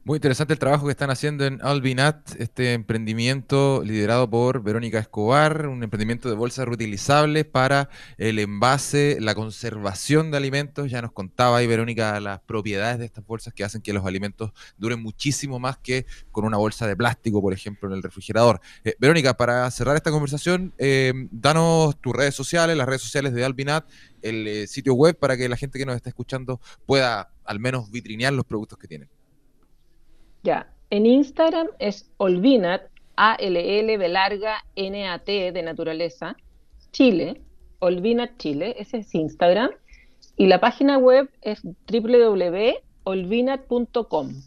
[0.04, 5.68] Muy interesante el trabajo que están haciendo en Albinat, este emprendimiento liderado por Verónica Escobar,
[5.68, 7.88] un emprendimiento de bolsas reutilizables para
[8.18, 10.90] el envase, la conservación de alimentos.
[10.90, 14.50] Ya nos contaba ahí Verónica las propiedades de estas bolsas que hacen que los alimentos
[14.76, 18.60] duren muchísimo más que con una bolsa de plástico, por ejemplo, en el refrigerador.
[18.82, 23.44] Eh, Verónica, para cerrar esta conversación, eh, danos tus redes sociales, las redes sociales de
[23.44, 23.88] Albinat,
[24.20, 27.88] el eh, sitio web para que la gente que nos está escuchando pueda al menos
[27.92, 29.08] vitrinear los productos que tienen.
[30.42, 32.82] Ya, en Instagram es Olvinat,
[33.16, 36.36] A-L-L de larga N-A-T de naturaleza,
[36.90, 37.40] Chile,
[37.78, 39.70] Olvinat Chile, ese es Instagram.
[40.36, 44.42] Y la página web es www.olvinat.com.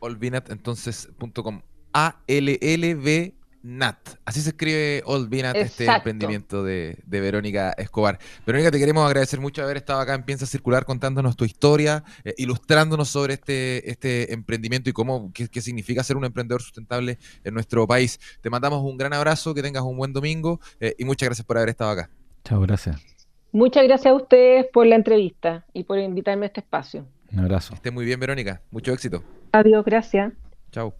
[0.00, 1.62] Olvinat entonces.com.
[1.92, 3.34] A-L-L-V
[3.66, 3.96] Nat.
[4.24, 8.18] Así se escribe Old Binat, este emprendimiento de, Verónica Escobar.
[8.46, 12.34] Verónica, te queremos agradecer mucho haber estado acá en Piensa Circular contándonos tu historia, eh,
[12.38, 17.88] ilustrándonos sobre este, este emprendimiento y cómo, qué, significa ser un emprendedor sustentable en nuestro
[17.88, 18.20] país.
[18.40, 21.56] Te mandamos un gran abrazo, que tengas un buen domingo eh, y muchas gracias por
[21.56, 22.10] haber estado acá.
[22.44, 23.02] Chao, gracias.
[23.50, 27.06] Muchas gracias a ustedes por la entrevista y por invitarme a este espacio.
[27.32, 27.74] Un abrazo.
[27.74, 28.62] esté muy bien, Verónica.
[28.70, 29.24] Mucho éxito.
[29.50, 30.32] Adiós, gracias.
[30.70, 30.94] Chao.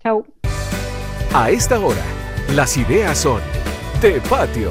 [0.00, 0.24] Chao.
[1.34, 2.02] A esta hora,
[2.54, 3.40] las ideas son
[4.02, 4.70] de patio,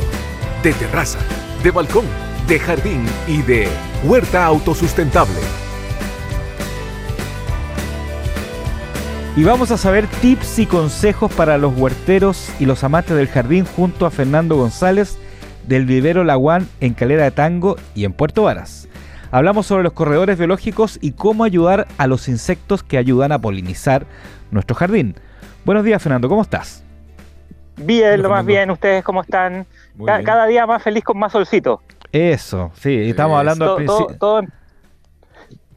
[0.62, 1.18] de terraza,
[1.64, 2.06] de balcón,
[2.48, 3.68] de jardín y de
[4.04, 5.40] huerta autosustentable.
[9.36, 13.66] Y vamos a saber tips y consejos para los huerteros y los amantes del jardín
[13.66, 15.18] junto a Fernando González
[15.68, 18.88] del vivero Laguán en Calera de Tango y en Puerto Varas.
[19.32, 24.06] Hablamos sobre los corredores biológicos y cómo ayudar a los insectos que ayudan a polinizar
[24.52, 25.16] nuestro jardín.
[25.64, 26.84] Buenos días, Fernando, ¿cómo estás?
[27.78, 28.72] Bien, lo más bien.
[28.72, 29.68] ¿Ustedes cómo están?
[30.06, 31.82] Cada, día más feliz con más solcito.
[32.12, 34.44] Eso, sí, estamos hablando todo,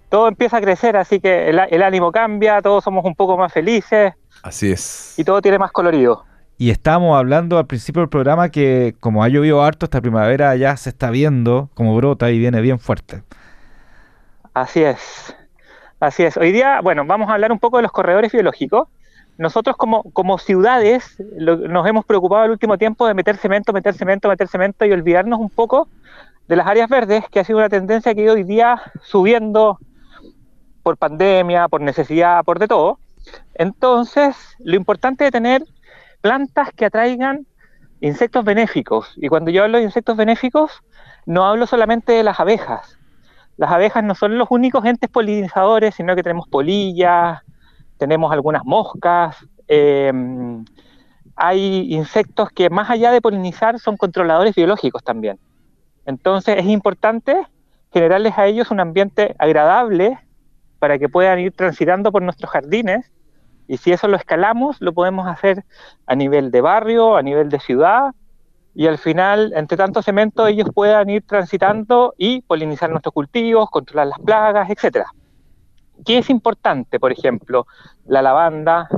[0.09, 4.15] todo, empieza a crecer, así que el, ánimo cambia, todos somos un poco más felices.
[4.43, 5.19] Así es.
[5.19, 6.25] Y todo tiene más colorido.
[6.57, 10.77] Y estamos hablando al principio del programa que como ha llovido harto, esta primavera ya
[10.77, 13.23] se está viendo como brota y viene bien fuerte.
[14.55, 15.37] Así es.
[16.01, 16.37] Así es.
[16.37, 18.89] Hoy día, bueno, vamos a hablar un poco de los corredores biológicos
[19.37, 24.29] nosotros como, como ciudades nos hemos preocupado el último tiempo de meter cemento, meter cemento,
[24.29, 25.89] meter cemento y olvidarnos un poco
[26.47, 29.79] de las áreas verdes, que ha sido una tendencia que hoy día subiendo
[30.83, 32.99] por pandemia, por necesidad, por de todo.
[33.55, 35.65] Entonces, lo importante es tener
[36.21, 37.47] plantas que atraigan
[38.01, 39.15] insectos benéficos.
[39.17, 40.83] Y cuando yo hablo de insectos benéficos,
[41.27, 42.99] no hablo solamente de las abejas.
[43.57, 47.43] Las abejas no son los únicos entes polinizadores, sino que tenemos polillas,
[47.99, 49.37] tenemos algunas moscas,
[49.69, 50.65] em,
[51.37, 55.39] hay insectos que más allá de polinizar son controladores biológicos también.
[56.07, 57.47] Entonces es importante
[57.93, 60.19] generarles a ellos un ambiente agradable
[60.79, 63.11] para que puedan ir transitando por nuestros jardines
[63.67, 65.65] y si eso lo escalamos lo podemos hacer
[66.07, 68.15] a nivel de barrio, a nivel de ciudad
[68.75, 74.09] y al final entre tanto cemento ellos puedan ir transitando y polinizar nuestros cultivos, controlar
[74.09, 75.07] las plagas, etcétera.
[76.05, 76.99] ¿Qué es importante?
[76.99, 77.67] Por ejemplo,
[78.07, 78.89] la lavanda,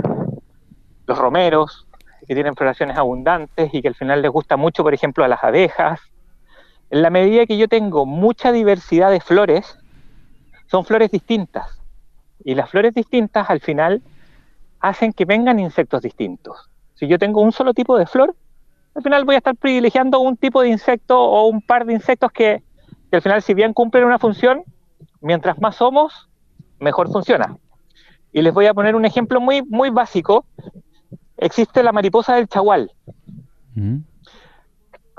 [1.07, 1.87] los romeros,
[2.27, 5.43] que tienen floraciones abundantes y que al final les gusta mucho, por ejemplo, a las
[5.45, 6.01] abejas.
[6.91, 9.79] En la medida que yo tengo mucha diversidad de flores,
[10.67, 11.81] son flores distintas.
[12.45, 14.03] Y las flores distintas al final
[14.81, 16.71] hacen que vengan insectos distintos.
[16.95, 18.35] Si yo tengo un solo tipo de flor,
[18.95, 22.33] al final voy a estar privilegiando un tipo de insecto o un par de insectos
[22.33, 22.63] que,
[23.11, 24.65] que al final si bien cumplen una función,
[25.21, 26.26] mientras más somos,
[26.79, 27.57] mejor funciona.
[28.33, 30.45] Y les voy a poner un ejemplo muy, muy básico.
[31.37, 32.93] Existe la mariposa del chagual.
[33.75, 33.99] Mm.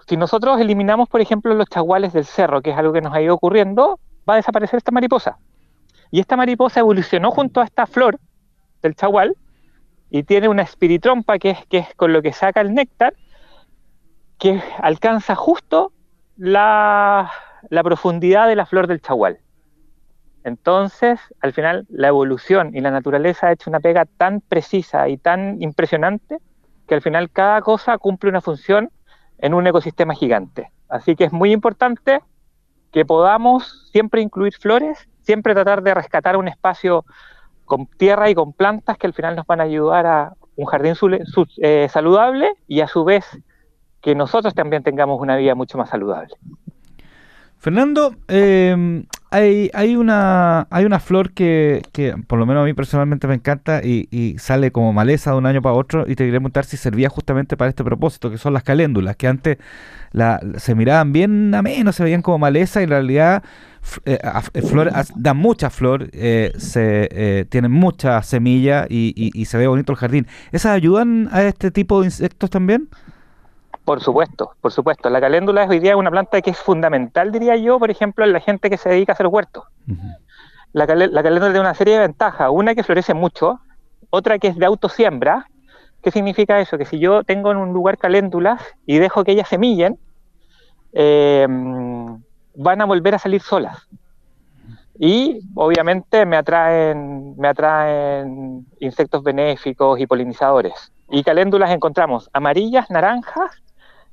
[0.08, 3.22] Si nosotros eliminamos, por ejemplo, los chaguales del cerro, que es algo que nos ha
[3.22, 5.38] ido ocurriendo, va a desaparecer esta mariposa.
[6.12, 8.20] Y esta mariposa evolucionó junto a esta flor
[8.82, 9.36] del chagual
[10.10, 13.14] y tiene una espiritrompa que es, que es con lo que saca el néctar,
[14.38, 15.92] que alcanza justo
[16.38, 17.32] la,
[17.70, 19.40] la profundidad de la flor del chagual.
[20.48, 25.18] Entonces, al final, la evolución y la naturaleza ha hecho una pega tan precisa y
[25.18, 26.38] tan impresionante
[26.88, 28.90] que al final cada cosa cumple una función
[29.40, 30.72] en un ecosistema gigante.
[30.88, 32.22] Así que es muy importante
[32.94, 37.04] que podamos siempre incluir flores, siempre tratar de rescatar un espacio
[37.66, 40.94] con tierra y con plantas que al final nos van a ayudar a un jardín
[41.58, 43.38] eh, saludable y a su vez
[44.00, 46.36] que nosotros también tengamos una vida mucho más saludable.
[47.58, 52.74] Fernando, eh, hay, hay, una, hay una flor que, que, por lo menos a mí
[52.74, 56.24] personalmente me encanta y, y, sale como maleza de un año para otro y te
[56.24, 59.58] quería preguntar si servía justamente para este propósito, que son las caléndulas, que antes
[60.12, 63.44] la, se miraban bien a menos, se veían como maleza y en realidad
[64.06, 64.20] eh,
[64.54, 69.68] eh, dan mucha flor, eh, se, eh, tienen mucha semilla y, y, y se ve
[69.68, 70.28] bonito el jardín.
[70.52, 72.90] ¿Esas ayudan a este tipo de insectos también?
[73.88, 75.10] Por supuesto, por supuesto.
[75.10, 78.34] La caléndula es hoy día una planta que es fundamental, diría yo, por ejemplo, en
[78.34, 79.64] la gente que se dedica a hacer huertos.
[80.74, 82.50] la, caléndula tiene una serie de ventajas.
[82.52, 83.62] Una que florece mucho,
[84.10, 85.48] otra que es de autosiembra.
[86.04, 86.78] ¿Qué significa eso?
[86.78, 89.98] Que si yo tengo en un lugar caléndulas y dejo que ellas semillen,
[90.92, 93.88] eh, van a volver a salir solas.
[95.00, 100.92] Y obviamente me atraen, me atraen insectos benéficos y polinizadores.
[101.10, 103.64] Y caléndulas encontramos amarillas, naranjas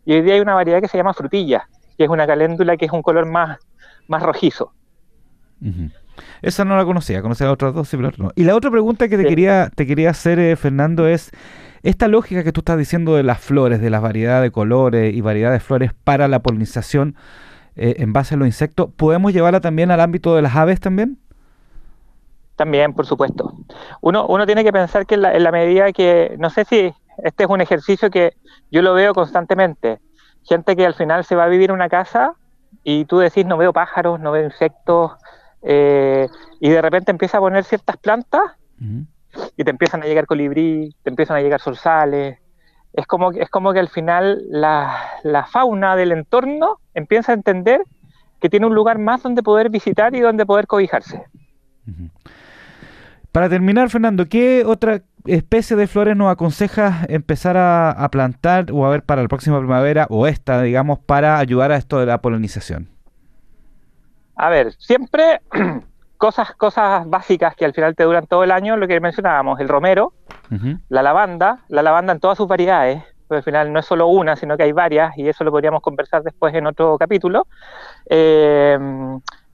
[0.04, 2.86] y hoy día hay una variedad que se llama frutilla, que es una caléndula que
[2.86, 3.58] es un color más,
[4.08, 4.72] más rojizo.
[6.42, 8.30] Esa no la conocía, conocía otras dos, sí, pero no.
[8.34, 11.30] Y la otra pregunta que te quería te quería hacer, eh, Fernando, es
[11.82, 15.20] esta lógica que tú estás diciendo de las flores, de la variedad de colores y
[15.20, 17.16] variedad de flores para la polinización
[17.76, 21.18] eh, en base a los insectos, ¿podemos llevarla también al ámbito de las aves también?
[22.56, 23.52] También, por supuesto.
[24.00, 26.94] Uno, uno tiene que pensar que en la, en la medida que, no sé si
[27.18, 28.34] este es un ejercicio que
[28.70, 30.00] yo lo veo constantemente,
[30.44, 32.34] gente que al final se va a vivir en una casa
[32.82, 35.12] y tú decís no veo pájaros, no veo insectos,
[35.62, 36.28] eh,
[36.60, 38.42] y de repente empieza a poner ciertas plantas
[39.56, 42.38] y te empiezan a llegar colibrí, te empiezan a llegar solsales.
[42.92, 47.82] Es como, es como que al final la, la fauna del entorno empieza a entender
[48.40, 51.24] que tiene un lugar más donde poder visitar y donde poder cobijarse.
[53.34, 58.90] Para terminar, Fernando, ¿qué otra especie de flores nos aconsejas empezar a, plantar o a
[58.90, 62.90] ver para la próxima primavera o esta, digamos, para ayudar a esto de la polinización?
[64.36, 65.40] A ver, siempre
[66.16, 69.68] cosas, cosas básicas que al final te duran todo el año, lo que mencionábamos, el
[69.68, 70.12] romero,
[70.88, 74.36] la lavanda, la lavanda en todas sus variedades, pues al final no es solo una,
[74.36, 77.48] sino que hay varias, y eso lo podríamos conversar después en otro capítulo.
[78.08, 78.78] Eh,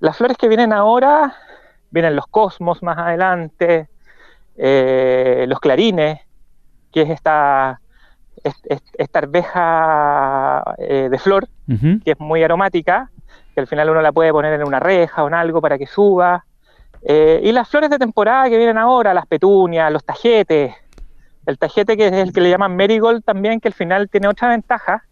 [0.01, 1.35] las flores que vienen ahora,
[1.91, 3.89] vienen los cosmos más adelante,
[4.57, 6.21] eh, los clarines,
[6.93, 7.81] que es esta,
[8.43, 11.49] esta arveja eh, de flor,
[12.05, 13.11] que es muy aromática,
[13.55, 15.87] que al final uno la puede poner en una reja o en algo para que
[15.87, 16.45] suba.
[17.03, 20.75] Eh, y las flores de temporada que vienen ahora, las petunias, los tajetes,
[21.47, 24.49] el tajete que es el que le llaman marigold también, que al final tiene otra
[24.49, 25.05] ventaja,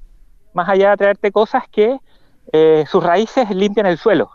[0.53, 1.99] más allá de traerte cosas que
[2.87, 4.31] sus raíces limpian el suelo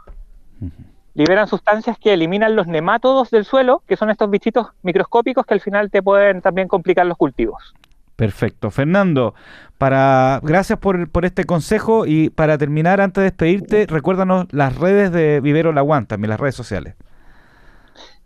[1.14, 5.62] liberan sustancias que eliminan los nemátodos del suelo, que son estos bichitos microscópicos que al
[5.62, 7.74] final te pueden también complicar los cultivos.
[8.16, 8.72] Perfecto.
[8.72, 9.34] Fernando,
[9.78, 15.12] para gracias por, por este consejo y para terminar, antes de despedirte, recuérdanos las redes
[15.12, 16.96] de Vivero Laguán, también las redes sociales.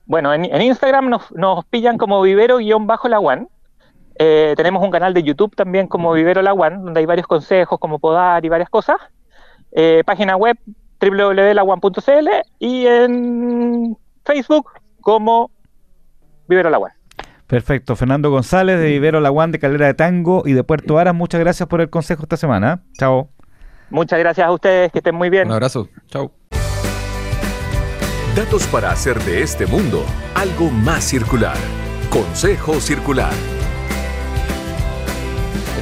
[0.07, 3.49] Bueno, en, Instagram nos, pillan como Vivero-Laguán.
[4.17, 7.99] Eh, tenemos un canal de YouTube también como Vivero Laguán, donde hay varios consejos como
[7.99, 8.95] podar y varias cosas.
[9.73, 10.57] Eh, página web
[10.99, 12.27] www.laguan.cl
[12.59, 14.71] y en Facebook
[15.01, 15.51] como
[16.47, 16.93] Vivero Laguan.
[17.47, 17.95] Perfecto.
[17.95, 21.67] Fernando González de Vivero Laguan de Calera de Tango y de Puerto Aras, muchas gracias
[21.69, 22.83] por el consejo esta semana.
[22.97, 23.29] Chao.
[23.89, 25.47] Muchas gracias a ustedes, que estén muy bien.
[25.47, 25.87] Un abrazo.
[26.07, 26.31] Chao.
[28.35, 30.03] Datos para hacer de este mundo
[30.35, 31.57] algo más circular.
[32.11, 33.56] Consejo Circular.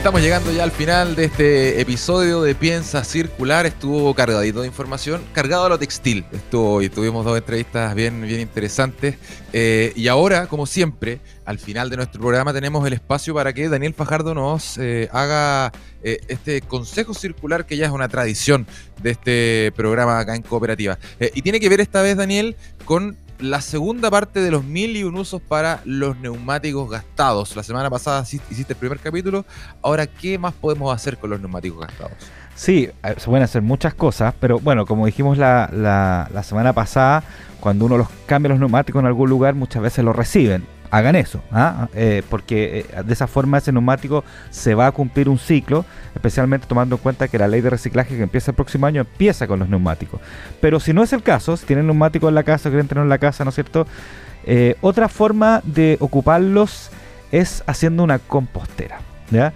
[0.06, 3.66] Estamos llegando ya al final de este episodio de Piensa Circular.
[3.66, 6.24] Estuvo cargadito de información, cargado a lo textil.
[6.32, 9.16] Estuvo y tuvimos dos entrevistas bien, bien interesantes.
[9.52, 13.68] Eh, y ahora, como siempre, al final de nuestro programa tenemos el espacio para que
[13.68, 15.72] Daniel Fajardo nos eh, haga
[16.04, 18.68] eh, este consejo circular que ya es una tradición
[19.02, 21.00] de este programa acá en Cooperativa.
[21.34, 25.04] y tiene que ver esta vez, Daniel, con la segunda parte de los mil y
[25.04, 27.56] un usos para los neumáticos gastados.
[27.56, 29.46] La semana pasada hiciste el primer capítulo.
[29.82, 32.14] Ahora, ¿qué más podemos hacer con los neumáticos gastados?
[32.56, 37.24] Sí, eh, se pueden hacer muchas cosas, pero bueno, como dijimos la, la semana pasada,
[37.60, 41.42] cuando uno los cambia los neumáticos en algún lugar, muchas veces los reciben hagan eso,
[41.52, 41.88] ¿ah?
[41.94, 46.68] eh, porque eh, de esa forma ese neumático se va a cumplir un ciclo, especialmente
[46.68, 49.60] tomando en cuenta que la ley de reciclaje que empieza el próximo año empieza con
[49.60, 50.22] los neumáticos.
[50.62, 53.10] Pero si no es el caso, si tienen neumáticos en la casa, quieren tenerlo en
[53.10, 53.88] la casa, ¿no es cierto?
[54.46, 56.92] Eh, otra forma de ocuparlos
[57.32, 59.00] es haciendo una compostera.
[59.32, 59.54] ¿ya?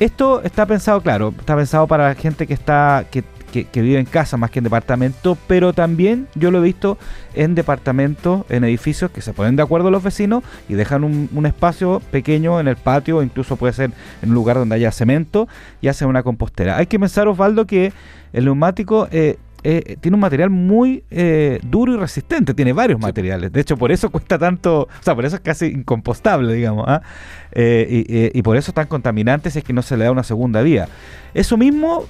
[0.00, 3.22] esto está pensado, claro, está pensado para la gente que está que
[3.64, 6.98] que, vive en casa más que en departamento, pero también yo lo he visto
[7.34, 12.02] en departamentos, en edificios que se ponen de acuerdo los vecinos y dejan un, espacio
[12.10, 13.92] pequeño en el patio, incluso puede ser
[14.22, 15.48] en un lugar donde haya cemento
[15.80, 16.76] y hacen una compostera.
[16.76, 17.92] Hay que pensar, Osvaldo, que
[18.32, 19.38] el neumático eh,
[19.68, 23.52] eh, tiene un material muy eh, duro y resistente, tiene varios materiales.
[23.52, 26.84] De hecho, por eso cuesta tanto, o sea, por eso es casi incompostable, digamos.
[26.86, 27.02] ¿ah?
[27.50, 30.22] Eh, y, por eso es tan contaminante si es que no se le da una
[30.22, 30.86] segunda vía.
[31.34, 32.04] Eso mismo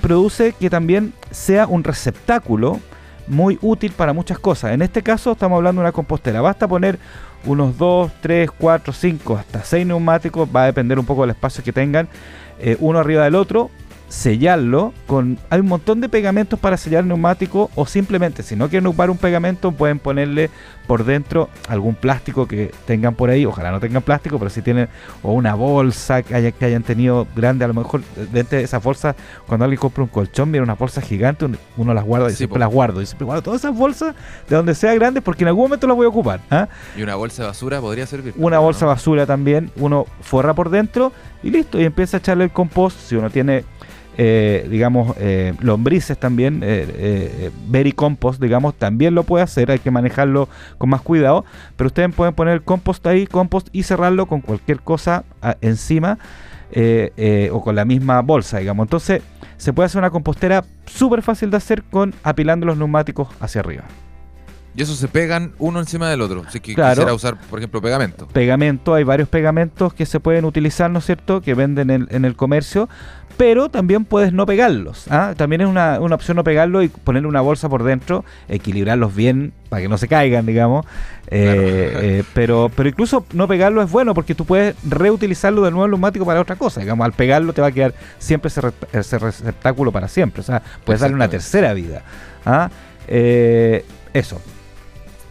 [0.00, 2.80] produce que también sea un receptáculo
[3.28, 4.72] muy útil para muchas cosas.
[4.72, 6.40] En este caso estamos hablando de una compostera.
[6.40, 6.98] Basta poner
[7.44, 10.48] unos 2, 3, 4, 5, hasta 6 neumáticos.
[10.54, 12.08] Va a depender un poco del espacio que tengan.
[12.80, 13.70] uno arriba del otro
[14.08, 18.68] sellarlo con hay un montón de pegamentos para sellar el neumático o simplemente si no
[18.68, 20.50] quieren ocupar un pegamento pueden ponerle
[20.86, 23.44] por dentro algún plástico que tengan por ahí.
[23.44, 24.88] Ojalá no tengan plástico pero si tienen
[25.22, 28.02] o una bolsa que, que hayan tenido grande a lo mejor
[28.32, 31.46] dentro de esa bolsa cuando alguien compra un colchón viene una bolsa gigante
[31.76, 34.14] uno las guarda y siempre las guardo y siempre guardo todas esas bolsas
[34.48, 36.68] de donde sea grande porque en algún momento las voy a ocupar ¿ah?
[36.96, 38.34] y una bolsa de basura podría servir.
[38.36, 41.12] Una bolsa de basura también uno forra por dentro
[41.42, 43.64] y listo y empieza a echarle el compost si uno tiene
[44.18, 49.90] eh, digamos, eh, lombrices también, eh, eh compost, digamos, también lo puede hacer, hay que
[49.90, 51.44] manejarlo con más cuidado,
[51.76, 56.18] pero ustedes pueden poner el compost ahí, compost, y cerrarlo con cualquier cosa ah, encima
[57.52, 58.86] o con la misma bolsa, digamos.
[58.86, 59.22] Entonces,
[59.58, 63.84] se puede hacer una compostera súper fácil de hacer con apilando los neumáticos hacia arriba.
[64.76, 66.44] Y eso se pegan uno encima del otro.
[66.50, 68.26] Si quisiera usar, por ejemplo, pegamento.
[68.28, 72.36] Pegamento, hay varios pegamentos que se pueden utilizar, ¿no es cierto?, que venden en, el
[72.36, 72.86] comercio,
[73.38, 75.06] pero también puedes no pegarlos.
[75.08, 75.32] ¿ah?
[75.34, 79.80] También es una, opción no pegarlo y ponerle una bolsa por dentro, equilibrarlos bien para
[79.80, 80.84] que no se caigan, digamos.
[81.28, 85.86] Eh, eh, pero, pero incluso no pegarlo es bueno porque tú puedes reutilizarlo de nuevo
[85.86, 86.80] el neumático para otra cosa.
[86.80, 88.50] Digamos, al pegarlo te va a quedar siempre
[88.92, 90.42] ese, receptáculo para siempre.
[90.42, 92.02] O sea, puedes darle una tercera vida.
[92.44, 92.68] ¿ah?
[93.08, 94.38] Eh, eso.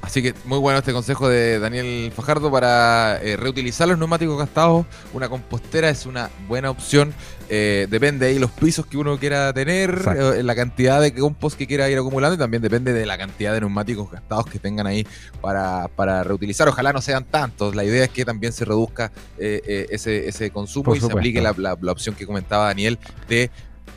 [0.05, 4.85] Así que muy bueno este consejo de Daniel Fajardo para eh, reutilizar los neumáticos gastados.
[5.13, 7.11] Una compostera es una buena opción.
[7.49, 11.65] Eh, depende ahí los pisos que uno quiera tener, eh, la cantidad de compost que
[11.65, 15.07] quiera ir acumulando y también depende de la cantidad de neumáticos gastados que tengan ahí
[15.41, 16.67] para, reutilizar.
[16.67, 17.75] Ojalá no sean tantos.
[17.75, 21.91] La idea es que también se reduzca ese, ese, consumo y se aplique la, la
[21.91, 23.49] opción que comentaba Daniel de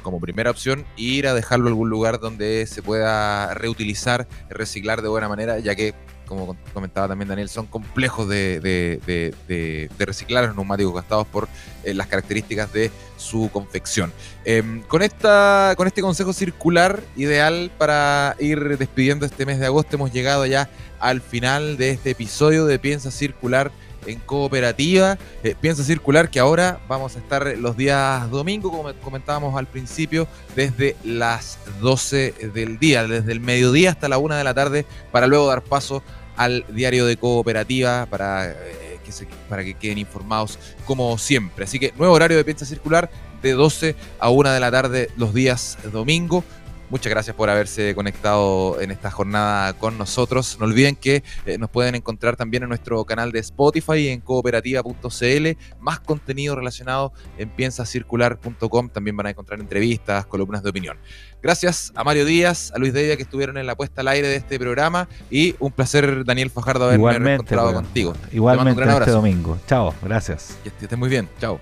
[0.02, 5.08] como primera opción, ir a dejarlo en algún lugar donde se pueda reutilizar, reciclar de
[5.08, 5.94] buena manera, ya que,
[6.26, 11.48] como comentaba también Daniel, son complejos de, de, reciclar los neumáticos gastados por
[11.84, 14.12] eh, las características de su confección.
[14.44, 19.96] Em, con, esta, con este consejo circular ideal para ir despidiendo este mes de agosto,
[19.96, 20.70] hemos llegado ya
[21.00, 23.70] al final de este episodio de Piensa Circular
[24.08, 25.18] en cooperativa.
[25.42, 30.26] Eh, piensa circular que ahora vamos a estar los días domingo, como comentábamos al principio,
[30.56, 35.26] desde las 12 del día, desde el mediodía hasta la 1 de la tarde, para
[35.26, 36.02] luego dar paso
[36.36, 39.12] al diario de cooperativa para, eh, que,
[39.48, 41.64] para que queden informados como siempre.
[41.64, 43.10] Así que nuevo horario de piensa circular
[43.42, 46.44] de 12 a 1 de la tarde los días domingo.
[46.90, 50.56] Muchas gracias por haberse conectado en esta jornada con nosotros.
[50.58, 55.48] No olviden que eh, nos pueden encontrar también en nuestro canal de Spotify en cooperativa.cl.
[55.80, 58.88] Más contenido relacionado en piensacircular.com.
[58.88, 60.96] También van a encontrar entrevistas, columnas de opinión.
[61.42, 64.36] Gracias a Mario Díaz, a Luis Deya que estuvieron en la puesta al aire de
[64.36, 68.14] este programa y un placer, Daniel Fajardo, haberme encontrado contigo.
[68.32, 69.58] Igualmente este domingo.
[69.66, 70.56] Chao, gracias.
[70.62, 71.28] Que estés muy bien.
[71.38, 71.60] Chao.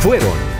[0.00, 0.59] Fueron